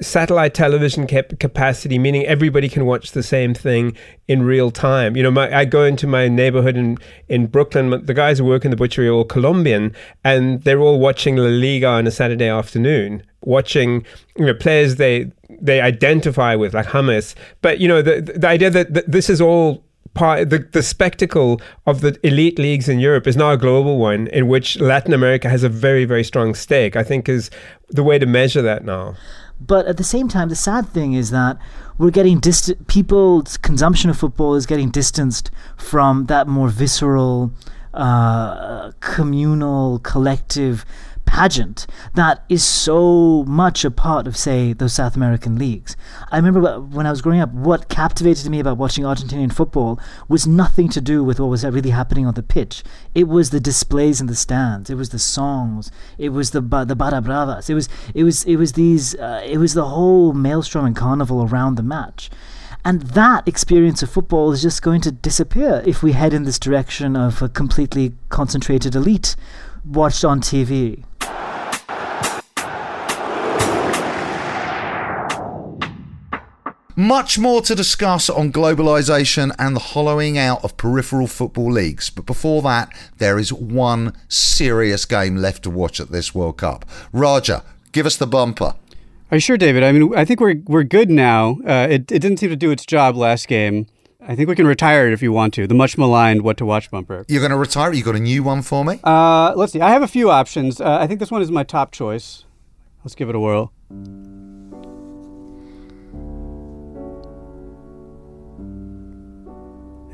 satellite 0.00 0.54
television 0.54 1.06
cap- 1.06 1.38
capacity, 1.38 1.98
meaning 1.98 2.24
everybody 2.26 2.68
can 2.68 2.86
watch 2.86 3.12
the 3.12 3.22
same 3.22 3.54
thing 3.54 3.96
in 4.28 4.42
real 4.42 4.70
time. 4.70 5.16
You 5.16 5.22
know, 5.22 5.30
my, 5.30 5.54
I 5.54 5.64
go 5.64 5.84
into 5.84 6.06
my 6.06 6.28
neighborhood 6.28 6.76
in, 6.76 6.98
in 7.28 7.46
Brooklyn. 7.46 8.04
The 8.04 8.14
guys 8.14 8.38
who 8.38 8.44
work 8.44 8.64
in 8.64 8.70
the 8.70 8.76
butchery 8.76 9.08
are 9.08 9.12
all 9.12 9.24
Colombian, 9.24 9.94
and 10.24 10.62
they're 10.62 10.80
all 10.80 10.98
watching 10.98 11.36
La 11.36 11.48
Liga 11.48 11.88
on 11.88 12.06
a 12.06 12.10
Saturday 12.10 12.48
afternoon, 12.48 13.22
watching 13.42 14.04
you 14.36 14.46
know 14.46 14.54
players 14.54 14.96
they 14.96 15.30
they 15.60 15.80
identify 15.80 16.54
with, 16.54 16.74
like 16.74 16.90
James. 16.90 17.34
But 17.62 17.78
you 17.80 17.88
know, 17.88 18.02
the 18.02 18.20
the 18.20 18.48
idea 18.48 18.70
that, 18.70 18.94
that 18.94 19.10
this 19.10 19.30
is 19.30 19.40
all 19.40 19.84
part 20.14 20.50
the, 20.50 20.58
the 20.58 20.82
spectacle 20.82 21.60
of 21.86 22.00
the 22.00 22.18
elite 22.22 22.58
leagues 22.58 22.88
in 22.88 23.00
Europe 23.00 23.26
is 23.26 23.36
now 23.36 23.50
a 23.50 23.56
global 23.56 23.98
one 23.98 24.28
in 24.28 24.46
which 24.46 24.78
Latin 24.78 25.12
America 25.12 25.48
has 25.48 25.64
a 25.64 25.68
very 25.68 26.04
very 26.04 26.24
strong 26.24 26.54
stake. 26.54 26.96
I 26.96 27.02
think 27.02 27.28
is 27.28 27.50
the 27.88 28.02
way 28.02 28.18
to 28.18 28.26
measure 28.26 28.62
that 28.62 28.84
now. 28.84 29.14
But 29.60 29.86
at 29.86 29.96
the 29.96 30.04
same 30.04 30.28
time, 30.28 30.48
the 30.48 30.56
sad 30.56 30.88
thing 30.88 31.12
is 31.14 31.30
that 31.30 31.58
we're 31.96 32.10
getting 32.10 32.38
distant. 32.38 32.86
People's 32.86 33.56
consumption 33.56 34.10
of 34.10 34.18
football 34.18 34.54
is 34.54 34.66
getting 34.66 34.90
distanced 34.90 35.50
from 35.76 36.26
that 36.26 36.46
more 36.48 36.68
visceral, 36.68 37.52
uh, 37.92 38.92
communal, 39.00 40.00
collective 40.00 40.84
pageant 41.34 41.84
that 42.14 42.44
is 42.48 42.64
so 42.64 43.42
much 43.48 43.84
a 43.84 43.90
part 43.90 44.28
of, 44.28 44.36
say, 44.36 44.72
those 44.72 44.92
South 44.92 45.16
American 45.16 45.58
leagues. 45.58 45.96
I 46.30 46.36
remember 46.36 46.80
when 46.80 47.06
I 47.06 47.10
was 47.10 47.22
growing 47.22 47.40
up, 47.40 47.50
what 47.52 47.88
captivated 47.88 48.48
me 48.48 48.60
about 48.60 48.78
watching 48.78 49.02
Argentinian 49.02 49.52
football 49.52 49.98
was 50.28 50.46
nothing 50.46 50.88
to 50.90 51.00
do 51.00 51.24
with 51.24 51.40
what 51.40 51.48
was 51.48 51.64
really 51.64 51.90
happening 51.90 52.24
on 52.24 52.34
the 52.34 52.42
pitch. 52.44 52.84
It 53.16 53.26
was 53.26 53.50
the 53.50 53.58
displays 53.58 54.20
in 54.20 54.28
the 54.28 54.36
stands. 54.36 54.90
It 54.90 54.94
was 54.94 55.08
the 55.08 55.18
songs. 55.18 55.90
It 56.18 56.28
was 56.28 56.52
the 56.52 56.60
the 56.60 56.94
barra 56.94 57.20
bravas. 57.20 57.68
It 57.68 57.74
was 57.74 57.88
it 58.14 58.22
was 58.22 58.44
it 58.44 58.54
was 58.54 58.74
these. 58.74 59.16
Uh, 59.16 59.42
it 59.44 59.58
was 59.58 59.74
the 59.74 59.86
whole 59.86 60.34
maelstrom 60.34 60.84
and 60.84 60.94
carnival 60.94 61.42
around 61.42 61.74
the 61.74 61.82
match. 61.82 62.30
And 62.84 63.02
that 63.18 63.48
experience 63.48 64.04
of 64.04 64.10
football 64.10 64.52
is 64.52 64.62
just 64.62 64.82
going 64.82 65.00
to 65.00 65.10
disappear 65.10 65.82
if 65.84 66.00
we 66.00 66.12
head 66.12 66.32
in 66.32 66.44
this 66.44 66.60
direction 66.60 67.16
of 67.16 67.42
a 67.42 67.48
completely 67.48 68.12
concentrated 68.28 68.94
elite 68.94 69.34
watched 69.84 70.24
on 70.24 70.40
TV. 70.40 71.04
Much 76.96 77.40
more 77.40 77.60
to 77.60 77.74
discuss 77.74 78.30
on 78.30 78.52
globalisation 78.52 79.52
and 79.58 79.74
the 79.74 79.80
hollowing 79.80 80.38
out 80.38 80.62
of 80.62 80.76
peripheral 80.76 81.26
football 81.26 81.72
leagues. 81.72 82.08
But 82.08 82.24
before 82.24 82.62
that, 82.62 82.88
there 83.18 83.36
is 83.36 83.52
one 83.52 84.12
serious 84.28 85.04
game 85.04 85.36
left 85.36 85.64
to 85.64 85.70
watch 85.70 85.98
at 85.98 86.12
this 86.12 86.36
World 86.36 86.58
Cup. 86.58 86.84
Raja, 87.12 87.64
give 87.90 88.06
us 88.06 88.16
the 88.16 88.28
bumper. 88.28 88.76
Are 89.32 89.36
you 89.36 89.40
sure, 89.40 89.56
David? 89.56 89.82
I 89.82 89.90
mean, 89.90 90.14
I 90.16 90.24
think 90.24 90.38
we're 90.38 90.62
we're 90.66 90.84
good 90.84 91.10
now. 91.10 91.58
Uh, 91.66 91.88
it 91.90 92.12
it 92.12 92.20
didn't 92.20 92.36
seem 92.36 92.50
to 92.50 92.56
do 92.56 92.70
its 92.70 92.86
job 92.86 93.16
last 93.16 93.48
game. 93.48 93.86
I 94.26 94.36
think 94.36 94.48
we 94.48 94.54
can 94.54 94.66
retire 94.66 95.08
it 95.08 95.12
if 95.12 95.20
you 95.20 95.32
want 95.32 95.52
to. 95.54 95.66
The 95.66 95.74
much 95.74 95.98
maligned 95.98 96.42
what 96.42 96.56
to 96.58 96.64
watch 96.64 96.92
bumper. 96.92 97.24
You're 97.28 97.40
going 97.40 97.50
to 97.50 97.58
retire 97.58 97.92
it? 97.92 97.96
You 97.96 98.04
got 98.04 98.14
a 98.14 98.20
new 98.20 98.42
one 98.42 98.62
for 98.62 98.84
me? 98.84 99.00
Uh, 99.04 99.52
let's 99.54 99.72
see. 99.72 99.82
I 99.82 99.90
have 99.90 100.02
a 100.02 100.08
few 100.08 100.30
options. 100.30 100.80
Uh, 100.80 100.98
I 100.98 101.06
think 101.06 101.20
this 101.20 101.30
one 101.30 101.42
is 101.42 101.50
my 101.50 101.62
top 101.64 101.92
choice. 101.92 102.44
Let's 103.02 103.14
give 103.14 103.28
it 103.28 103.34
a 103.34 103.40
whirl. 103.40 103.72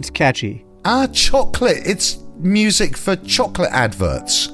It's 0.01 0.09
catchy. 0.11 0.65
Ah, 0.87 1.07
chocolate. 1.13 1.83
It's 1.85 2.19
music 2.39 2.97
for 2.97 3.17
chocolate 3.17 3.71
adverts 3.71 4.51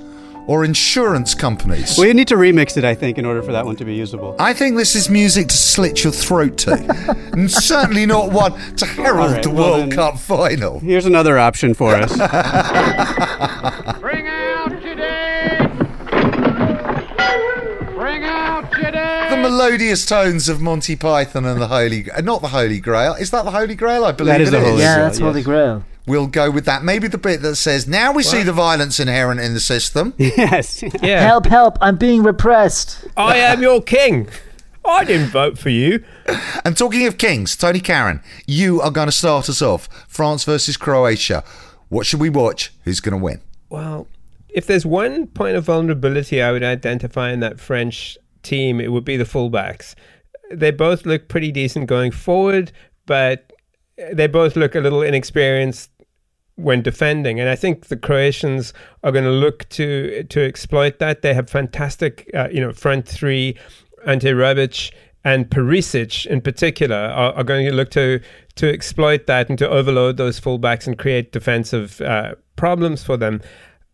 or 0.49 0.65
insurance 0.65 1.35
companies. 1.37 1.97
Well, 1.97 2.09
you 2.09 2.15
need 2.15 2.27
to 2.29 2.35
remix 2.35 2.77
it, 2.77 2.85
I 2.85 2.97
think, 2.97 3.17
in 3.17 3.25
order 3.25 3.43
for 3.45 3.53
that 3.53 3.65
one 3.65 3.77
to 3.77 3.85
be 3.85 3.95
usable. 3.95 4.35
I 4.41 4.53
think 4.53 4.77
this 4.77 4.97
is 4.97 5.09
music 5.09 5.47
to 5.49 5.57
slit 5.57 6.03
your 6.03 6.13
throat 6.13 6.59
to, 6.59 6.73
and 7.33 7.49
certainly 7.51 8.07
not 8.07 8.33
one 8.33 8.53
to 8.77 8.87
herald 8.87 9.33
right, 9.33 9.43
the 9.45 9.51
well 9.51 9.71
World 9.79 9.81
then- 9.83 9.91
Cup 9.93 10.19
final. 10.19 10.81
Here's 10.81 11.07
another 11.07 11.39
option 11.39 11.75
for 11.75 11.95
us. 11.95 12.11
melodious 19.57 20.05
tones 20.05 20.51
of 20.51 20.61
Monty 20.61 20.97
Python 20.97 21.47
and 21.47 21.59
the 21.59 21.69
Holy, 21.69 22.05
not 22.23 22.43
the 22.43 22.49
Holy 22.49 22.79
Grail. 22.79 23.15
Is 23.15 23.31
that 23.31 23.47
the 23.47 23.51
Holy 23.51 23.75
Grail? 23.75 24.05
I 24.05 24.13
believe 24.13 24.35
That 24.35 24.41
is 24.43 24.49
it 24.49 24.51
the 24.53 24.61
Holy 24.61 24.83
yeah, 24.83 24.97
Grail, 24.97 25.07
that's 25.07 25.19
Holy. 25.19 25.43
Grail. 25.43 25.85
We'll 26.07 26.27
go 26.27 26.51
with 26.51 26.67
that. 26.67 26.85
Maybe 26.85 27.09
the 27.09 27.17
bit 27.17 27.41
that 27.41 27.57
says, 27.57 27.89
"Now 27.89 28.13
we 28.13 28.23
see 28.23 28.43
the 28.43 28.53
violence 28.53 29.01
inherent 29.01 29.41
in 29.41 29.55
the 29.55 29.61
system." 29.61 30.13
yes. 30.19 30.85
Yeah. 31.03 31.23
Help, 31.23 31.47
help, 31.47 31.79
I'm 31.81 31.97
being 31.97 32.23
repressed. 32.23 33.07
I 33.17 33.39
am 33.39 33.63
your 33.63 33.81
king. 33.81 34.29
I 34.85 35.05
didn't 35.05 35.31
vote 35.31 35.59
for 35.59 35.71
you. 35.71 36.05
And 36.65 36.77
talking 36.77 37.07
of 37.07 37.17
kings, 37.17 37.57
Tony 37.57 37.81
Karon, 37.81 38.23
you 38.47 38.83
are 38.83 38.91
going 38.91 39.09
to 39.09 39.13
start 39.13 39.49
us 39.49 39.63
off. 39.63 39.89
France 40.07 40.45
versus 40.45 40.77
Croatia. 40.77 41.43
What 41.89 42.05
should 42.05 42.21
we 42.21 42.29
watch? 42.29 42.73
Who's 42.85 43.01
going 43.01 43.19
to 43.19 43.25
win? 43.25 43.41
Well, 43.71 44.07
if 44.51 44.67
there's 44.67 44.87
one 44.87 45.27
point 45.27 45.57
of 45.57 45.65
vulnerability 45.65 46.43
I 46.43 46.53
would 46.53 46.63
identify 46.63 47.33
in 47.33 47.41
that 47.41 47.59
French 47.59 48.17
team, 48.47 48.81
it 48.81 48.93
would 48.93 49.05
be 49.05 49.17
the 49.17 49.25
fullbacks. 49.25 49.95
They 50.53 50.71
both 50.71 51.05
look 51.07 51.29
pretty 51.29 51.51
decent 51.51 51.87
going 51.87 52.13
forward, 52.13 52.73
but 53.07 53.53
they 54.13 54.27
both 54.27 54.57
look 54.57 54.75
a 54.75 54.81
little 54.81 55.03
inexperienced 55.03 55.91
when 56.57 56.83
defending. 56.83 57.41
And 57.41 57.49
I 57.49 57.57
think 57.57 57.87
the 57.87 57.97
Croatians 57.97 58.73
are 59.03 59.13
going 59.13 59.25
to 59.25 59.31
look 59.31 59.69
to 59.71 60.25
to 60.25 60.45
exploit 60.45 60.99
that. 60.99 61.23
They 61.23 61.35
have 61.35 61.51
fantastic, 61.51 62.31
uh, 62.35 62.49
you 62.51 62.61
know, 62.61 62.73
front 62.73 63.07
three, 63.07 63.57
Ante 64.07 64.29
Rebic 64.29 64.93
and 65.25 65.51
Perisic 65.51 66.25
in 66.27 66.41
particular 66.41 66.97
are, 66.97 67.33
are 67.35 67.45
going 67.45 67.67
to 67.67 67.73
look 67.73 67.91
to 67.91 68.21
to 68.55 68.73
exploit 68.73 69.27
that 69.27 69.49
and 69.49 69.59
to 69.59 69.69
overload 69.69 70.17
those 70.17 70.41
fullbacks 70.41 70.87
and 70.87 70.97
create 70.97 71.33
defensive 71.33 72.01
uh, 72.01 72.37
problems 72.55 73.05
for 73.05 73.17
them. 73.17 73.43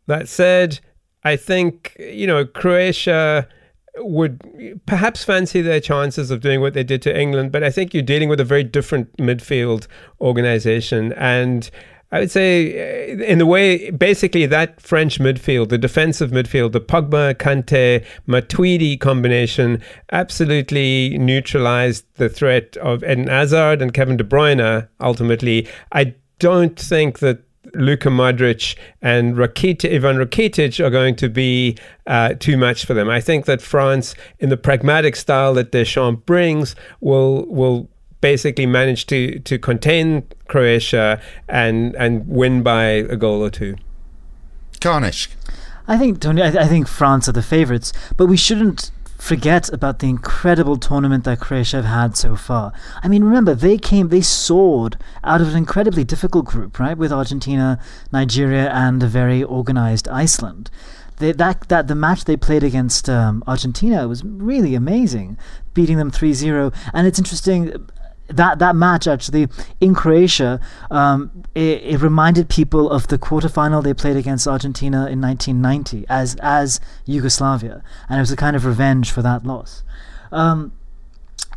That 0.07 0.29
said, 0.29 0.81
I 1.25 1.37
think 1.37 1.97
you 1.99 2.27
know 2.27 2.45
Croatia 2.45 3.49
would 3.99 4.81
perhaps 4.87 5.25
fancy 5.25 5.61
their 5.61 5.81
chances 5.81 6.31
of 6.31 6.41
doing 6.41 6.61
what 6.61 6.75
they 6.75 6.85
did 6.85 7.03
to 7.03 7.19
England, 7.19 7.53
but 7.53 7.63
I 7.63 7.71
think 7.71 7.93
you're 7.93 8.03
dealing 8.03 8.29
with 8.29 8.41
a 8.41 8.45
very 8.45 8.65
different 8.65 9.15
midfield 9.19 9.87
organization. 10.21 11.13
And 11.15 11.71
I 12.11 12.21
would 12.21 12.31
say, 12.31 13.15
uh, 13.15 13.25
in 13.25 13.39
the 13.39 13.47
way, 13.47 13.91
basically, 13.91 14.45
that 14.47 14.81
French 14.81 15.19
midfield, 15.19 15.71
the 15.71 15.79
defensive 15.79 16.31
midfield, 16.31 16.73
the 16.73 16.81
Pogba, 16.81 17.35
Kante, 17.35 18.05
Matuidi 18.29 19.01
combination 19.01 19.83
absolutely 20.11 21.17
neutralized 21.19 22.05
the 22.17 22.29
threat 22.29 22.77
of 22.79 23.03
Eden 23.03 23.29
Hazard 23.29 23.81
and 23.81 23.95
Kevin 23.95 24.19
De 24.19 24.25
Bruyne 24.25 24.89
ultimately. 25.01 25.67
I 25.93 26.15
don't 26.39 26.79
think 26.79 27.21
that 27.21 27.45
Luka 27.75 28.09
Modric 28.09 28.77
and 29.01 29.37
Rakitic, 29.37 29.95
Ivan 29.95 30.17
Rakitic 30.17 30.85
are 30.85 30.91
going 30.91 31.15
to 31.17 31.29
be 31.29 31.77
uh, 32.07 32.35
too 32.35 32.57
much 32.57 32.85
for 32.85 32.95
them. 32.95 33.09
I 33.09 33.21
think 33.21 33.47
that 33.47 33.63
France, 33.63 34.15
in 34.39 34.49
the 34.49 34.57
pragmatic 34.57 35.17
style 35.17 35.55
that 35.55 35.71
Deschamps 35.71 36.23
brings, 36.27 36.75
will 37.01 37.47
will 37.47 37.89
basically 38.21 38.67
manage 38.67 39.07
to 39.07 39.39
to 39.41 39.59
contain 39.59 40.27
Croatia 40.49 41.21
and 41.49 41.95
and 41.97 42.27
win 42.29 42.63
by 42.63 42.85
a 42.85 43.17
goal 43.17 43.43
or 43.43 43.51
two. 43.51 43.77
Kanishk. 44.81 45.29
I 45.87 45.99
think 45.99 46.21
Tony. 46.21 46.43
I, 46.43 46.49
I 46.49 46.67
think 46.67 46.89
France 46.89 47.29
are 47.29 47.33
the 47.33 47.43
favourites, 47.43 47.93
but 48.17 48.27
we 48.27 48.37
shouldn't 48.37 48.91
forget 49.23 49.73
about 49.73 50.01
the 50.01 50.09
incredible 50.09 50.77
tournament 50.77 51.23
that 51.23 51.39
Croatia 51.39 51.77
have 51.77 51.85
had 51.85 52.17
so 52.17 52.35
far. 52.35 52.73
I 53.05 53.09
mean, 53.09 53.23
remember, 53.23 53.55
they 53.55 53.79
came, 53.79 54.09
they 54.09 54.21
soared 54.21 54.99
out 55.23 55.41
of 55.41 55.51
an 55.51 55.57
incredibly 55.57 56.03
difficult 56.03 56.45
group, 56.45 56.81
right, 56.81 56.99
with 56.99 57.13
Argentina, 57.13 57.79
Nigeria, 58.13 58.69
and 58.71 59.01
a 59.01 59.07
very 59.07 59.45
organized 59.45 60.09
Iceland. 60.09 60.73
They, 61.19 61.31
that, 61.31 61.69
that 61.69 61.87
the 61.87 61.95
match 61.95 62.25
they 62.25 62.37
played 62.37 62.65
against 62.65 63.09
um, 63.09 63.45
Argentina 63.47 64.09
was 64.09 64.25
really 64.25 64.75
amazing, 64.75 65.39
beating 65.73 65.99
them 65.99 66.11
3 66.11 66.33
0. 66.33 66.73
And 66.93 67.07
it's 67.07 67.21
interesting 67.21 67.89
that 68.29 68.59
that 68.59 68.77
match 68.77 69.07
actually 69.07 69.49
in 69.81 69.95
Croatia, 69.95 70.61
um, 70.91 71.45
it, 71.55 71.83
it, 71.83 72.01
reminded 72.01 72.49
people 72.49 72.91
of 72.91 73.09
the 73.09 73.19
quarterfinal 73.19 73.83
they 73.83 73.95
played 73.95 74.17
against 74.17 74.47
Argentina 74.47 75.07
in 75.07 75.21
1990 75.21 76.07
as 76.09 76.37
as 76.41 76.81
Yugoslavia, 77.05 77.83
and 78.09 78.19
it 78.19 78.23
was 78.23 78.31
a 78.31 78.37
kind 78.37 78.57
of 78.57 78.65
revenge 78.65 79.11
for 79.11 79.23
that 79.23 79.45
loss. 79.45 79.83
Um, 80.31 80.73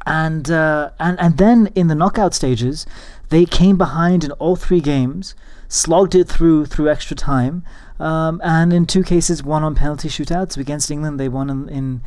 and 0.05 0.49
uh, 0.51 0.91
and 0.99 1.19
and 1.19 1.37
then 1.37 1.69
in 1.75 1.87
the 1.87 1.95
knockout 1.95 2.33
stages, 2.33 2.85
they 3.29 3.45
came 3.45 3.77
behind 3.77 4.23
in 4.23 4.31
all 4.33 4.55
three 4.55 4.81
games, 4.81 5.35
slogged 5.67 6.15
it 6.15 6.27
through 6.27 6.65
through 6.65 6.89
extra 6.89 7.15
time, 7.15 7.63
um, 7.99 8.41
and 8.43 8.73
in 8.73 8.85
two 8.85 9.03
cases 9.03 9.43
won 9.43 9.63
on 9.63 9.75
penalty 9.75 10.09
shootouts. 10.09 10.57
Against 10.57 10.91
England, 10.91 11.19
they 11.19 11.29
won 11.29 11.49
in, 11.49 11.69
in 11.69 12.01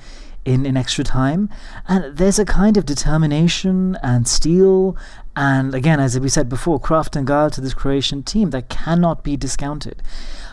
in, 0.48 0.64
in 0.64 0.76
extra 0.76 1.04
time. 1.04 1.50
And 1.86 2.16
there's 2.16 2.38
a 2.38 2.44
kind 2.44 2.76
of 2.76 2.86
determination 2.86 3.98
and 4.02 4.26
steel, 4.26 4.96
and 5.36 5.74
again, 5.74 6.00
as 6.00 6.18
we 6.18 6.28
said 6.28 6.48
before, 6.48 6.80
craft 6.80 7.14
and 7.14 7.26
guile 7.26 7.50
to 7.50 7.60
this 7.60 7.74
Croatian 7.74 8.22
team 8.22 8.50
that 8.50 8.68
cannot 8.68 9.22
be 9.22 9.36
discounted. 9.36 10.02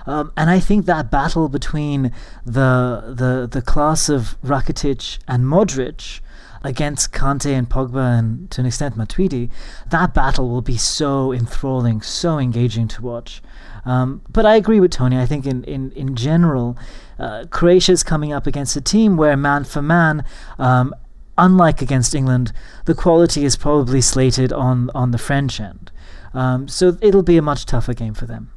Um, 0.06 0.32
and 0.38 0.50
I 0.50 0.60
think 0.60 0.86
that 0.86 1.10
battle 1.10 1.50
between 1.50 2.12
the 2.46 3.16
the 3.22 3.48
the 3.52 3.62
class 3.64 4.08
of 4.10 4.38
Rakitic 4.44 5.18
and 5.28 5.46
Modric 5.46 6.20
against 6.64 7.12
Kante 7.12 7.52
and 7.54 7.68
Pogba 7.70 8.20
and 8.20 8.52
to 8.52 8.62
an 8.62 8.68
extent 8.68 8.98
Matuidi, 8.98 9.50
that 9.90 10.14
battle 10.14 10.50
will 10.50 10.62
be 10.62 10.78
so 10.78 11.32
enthralling, 11.32 12.02
so 12.02 12.38
engaging 12.38 12.88
to 12.90 13.02
watch. 13.02 13.42
Um, 13.86 14.22
but 14.30 14.46
I 14.46 14.56
agree 14.56 14.80
with 14.80 14.92
Tony. 14.92 15.18
I 15.18 15.26
think 15.26 15.46
in, 15.46 15.64
in, 15.64 15.92
in 15.92 16.16
general, 16.16 16.78
uh, 17.20 17.46
Croatia 17.50 17.92
is 17.92 18.04
coming 18.04 18.34
up 18.34 18.48
against 18.48 18.76
a 18.76 18.82
team 18.82 19.16
where 19.16 19.38
man 19.38 19.64
for 19.64 19.82
man, 19.82 20.24
um, 20.58 20.94
unlike 21.38 21.82
against 21.82 22.16
England, 22.16 22.52
the 22.86 22.96
quality 22.96 23.46
is 23.46 23.56
probably 23.56 24.02
slated 24.02 24.52
on, 24.52 24.90
on 24.96 25.12
the 25.12 25.18
French 25.18 25.60
end. 25.60 25.92
Um, 26.34 26.68
so 26.68 26.98
it'll 27.02 27.24
be 27.24 27.38
a 27.38 27.42
much 27.42 27.66
tougher 27.66 27.94
game 27.94 28.14
for 28.14 28.26
them. 28.26 28.52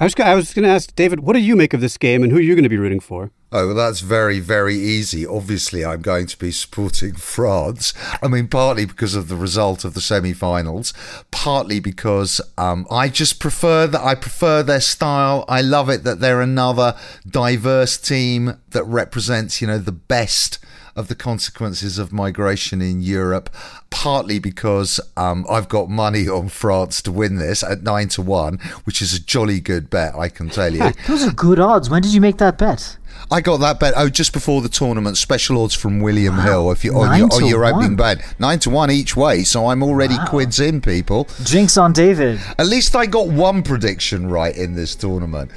I 0.00 0.04
was, 0.04 0.14
I 0.20 0.34
was 0.34 0.54
going 0.54 0.62
to 0.62 0.70
ask 0.70 0.94
David, 0.94 1.20
what 1.20 1.32
do 1.32 1.40
you 1.40 1.56
make 1.56 1.74
of 1.74 1.80
this 1.80 1.96
game 1.96 2.22
and 2.22 2.30
who 2.30 2.38
are 2.38 2.42
you 2.42 2.54
going 2.54 2.62
to 2.62 2.68
be 2.68 2.76
rooting 2.76 3.00
for? 3.00 3.32
Oh, 3.50 3.68
well, 3.68 3.74
that's 3.74 4.00
very, 4.00 4.38
very 4.38 4.76
easy. 4.76 5.26
Obviously, 5.26 5.84
I'm 5.84 6.02
going 6.02 6.26
to 6.26 6.38
be 6.38 6.52
supporting 6.52 7.14
France. 7.16 7.94
I 8.22 8.28
mean, 8.28 8.46
partly 8.46 8.84
because 8.84 9.16
of 9.16 9.28
the 9.28 9.36
result 9.36 9.84
of 9.84 9.94
the 9.94 10.00
semi-finals, 10.00 10.94
partly 11.32 11.80
because 11.80 12.40
um, 12.56 12.86
I 12.90 13.08
just 13.08 13.40
prefer 13.40 13.88
that. 13.88 14.00
I 14.00 14.14
prefer 14.14 14.62
their 14.62 14.80
style. 14.80 15.44
I 15.48 15.62
love 15.62 15.88
it 15.88 16.04
that 16.04 16.20
they're 16.20 16.42
another 16.42 16.94
diverse 17.26 17.98
team 17.98 18.60
that 18.70 18.84
represents, 18.84 19.60
you 19.60 19.66
know, 19.66 19.78
the 19.78 19.92
best 19.92 20.58
of 20.98 21.08
the 21.08 21.14
consequences 21.14 21.98
of 21.98 22.12
migration 22.12 22.82
in 22.82 23.00
Europe, 23.00 23.48
partly 23.90 24.38
because 24.38 24.98
um, 25.16 25.46
I've 25.48 25.68
got 25.68 25.88
money 25.88 26.28
on 26.28 26.48
France 26.48 27.00
to 27.02 27.12
win 27.12 27.36
this 27.36 27.62
at 27.62 27.82
nine 27.82 28.08
to 28.08 28.22
one, 28.22 28.58
which 28.84 29.00
is 29.00 29.14
a 29.14 29.20
jolly 29.20 29.60
good 29.60 29.88
bet, 29.88 30.14
I 30.16 30.28
can 30.28 30.50
tell 30.50 30.74
you. 30.74 30.90
Those 31.06 31.24
are 31.24 31.32
good 31.32 31.60
odds. 31.60 31.88
When 31.88 32.02
did 32.02 32.12
you 32.12 32.20
make 32.20 32.38
that 32.38 32.58
bet? 32.58 32.96
I 33.30 33.40
got 33.40 33.58
that 33.58 33.80
bet. 33.80 33.94
Oh, 33.96 34.08
just 34.08 34.32
before 34.32 34.60
the 34.60 34.68
tournament, 34.68 35.16
special 35.16 35.62
odds 35.62 35.74
from 35.74 36.00
William 36.00 36.36
wow. 36.36 36.42
Hill. 36.42 36.72
If 36.72 36.84
you 36.84 36.94
on 36.94 37.18
your, 37.18 37.28
on 37.32 37.46
your 37.46 37.64
opening 37.64 37.96
bet, 37.96 38.22
nine 38.38 38.58
to 38.60 38.70
one 38.70 38.90
each 38.90 39.16
way. 39.16 39.42
So 39.44 39.68
I'm 39.68 39.82
already 39.82 40.16
wow. 40.16 40.26
quids 40.26 40.60
in, 40.60 40.80
people. 40.80 41.28
Jinx 41.44 41.76
on 41.76 41.92
David. 41.92 42.40
At 42.58 42.66
least 42.66 42.94
I 42.96 43.06
got 43.06 43.28
one 43.28 43.62
prediction 43.62 44.28
right 44.28 44.56
in 44.56 44.74
this 44.74 44.94
tournament. 44.94 45.50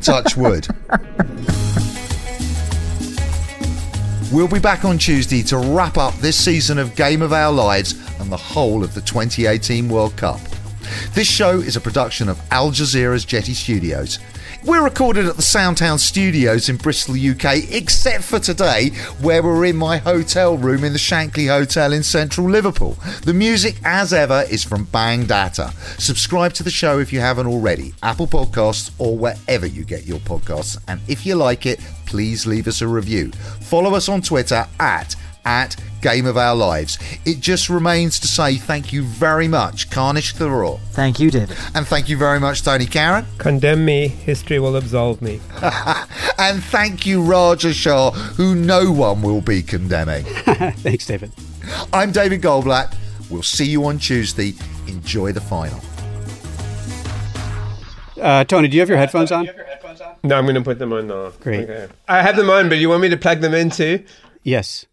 Touch 0.00 0.36
wood. 0.36 0.68
We'll 4.30 4.46
be 4.46 4.58
back 4.58 4.84
on 4.84 4.98
Tuesday 4.98 5.42
to 5.44 5.56
wrap 5.56 5.96
up 5.96 6.12
this 6.16 6.36
season 6.36 6.76
of 6.76 6.94
Game 6.94 7.22
of 7.22 7.32
Our 7.32 7.50
Lives 7.50 7.94
and 8.20 8.30
the 8.30 8.36
whole 8.36 8.84
of 8.84 8.92
the 8.92 9.00
2018 9.00 9.88
World 9.88 10.14
Cup. 10.18 10.38
This 11.14 11.28
show 11.28 11.58
is 11.58 11.76
a 11.76 11.80
production 11.80 12.28
of 12.28 12.40
Al 12.50 12.70
Jazeera's 12.70 13.24
Jetty 13.24 13.54
Studios. 13.54 14.18
We're 14.64 14.82
recorded 14.82 15.26
at 15.26 15.36
the 15.36 15.42
Soundtown 15.42 16.00
Studios 16.00 16.68
in 16.68 16.78
Bristol, 16.78 17.14
UK, 17.14 17.70
except 17.70 18.24
for 18.24 18.40
today, 18.40 18.90
where 19.20 19.40
we're 19.42 19.66
in 19.66 19.76
my 19.76 19.98
hotel 19.98 20.56
room 20.56 20.82
in 20.82 20.92
the 20.92 20.98
Shankly 20.98 21.46
Hotel 21.46 21.92
in 21.92 22.02
central 22.02 22.50
Liverpool. 22.50 22.96
The 23.22 23.32
music, 23.32 23.76
as 23.84 24.12
ever, 24.12 24.44
is 24.50 24.64
from 24.64 24.84
Bang 24.84 25.26
Data. 25.26 25.72
Subscribe 25.98 26.54
to 26.54 26.64
the 26.64 26.70
show 26.70 26.98
if 26.98 27.12
you 27.12 27.20
haven't 27.20 27.46
already, 27.46 27.94
Apple 28.02 28.26
Podcasts 28.26 28.90
or 28.98 29.16
wherever 29.16 29.64
you 29.64 29.84
get 29.84 30.06
your 30.06 30.18
podcasts. 30.18 30.76
And 30.88 31.00
if 31.06 31.24
you 31.24 31.36
like 31.36 31.64
it, 31.64 31.78
please 32.06 32.44
leave 32.44 32.66
us 32.66 32.80
a 32.80 32.88
review. 32.88 33.30
Follow 33.60 33.94
us 33.94 34.08
on 34.08 34.22
Twitter 34.22 34.66
at 34.80 35.14
at 35.48 35.74
Game 36.02 36.26
of 36.26 36.36
Our 36.36 36.54
Lives. 36.54 36.98
It 37.24 37.40
just 37.40 37.70
remains 37.70 38.20
to 38.20 38.28
say 38.28 38.56
thank 38.56 38.92
you 38.92 39.02
very 39.02 39.48
much, 39.48 39.88
Kanishk 39.88 40.34
Tharoor. 40.34 40.78
Thank 40.90 41.18
you, 41.18 41.30
David. 41.30 41.56
And 41.74 41.86
thank 41.86 42.10
you 42.10 42.18
very 42.18 42.38
much, 42.38 42.62
Tony 42.62 42.84
Karon. 42.84 43.24
Condemn 43.38 43.84
me, 43.84 44.08
history 44.08 44.58
will 44.58 44.76
absolve 44.76 45.22
me. 45.22 45.40
and 46.38 46.62
thank 46.64 47.06
you, 47.06 47.22
Raja 47.22 47.72
Shah, 47.72 48.10
who 48.10 48.54
no 48.54 48.92
one 48.92 49.22
will 49.22 49.40
be 49.40 49.62
condemning. 49.62 50.24
Thanks, 50.84 51.06
David. 51.06 51.32
I'm 51.94 52.12
David 52.12 52.42
Goldblatt. 52.42 52.94
We'll 53.30 53.42
see 53.42 53.66
you 53.66 53.86
on 53.86 53.98
Tuesday. 53.98 54.52
Enjoy 54.86 55.32
the 55.32 55.40
final. 55.40 55.80
Uh, 58.20 58.44
Tony, 58.44 58.68
do 58.68 58.76
you 58.76 58.80
have 58.80 58.88
your 58.88 58.98
headphones 58.98 59.32
on? 59.32 59.48
No, 60.22 60.36
I'm 60.36 60.44
going 60.44 60.56
to 60.56 60.60
put 60.60 60.78
them 60.78 60.92
on 60.92 61.06
now. 61.06 61.30
Great. 61.40 61.68
Okay. 61.70 61.92
I 62.06 62.20
have 62.20 62.36
them 62.36 62.50
on, 62.50 62.68
but 62.68 62.76
you 62.78 62.90
want 62.90 63.00
me 63.00 63.08
to 63.08 63.16
plug 63.16 63.40
them 63.40 63.54
into? 63.54 64.04
Yes. 64.42 64.86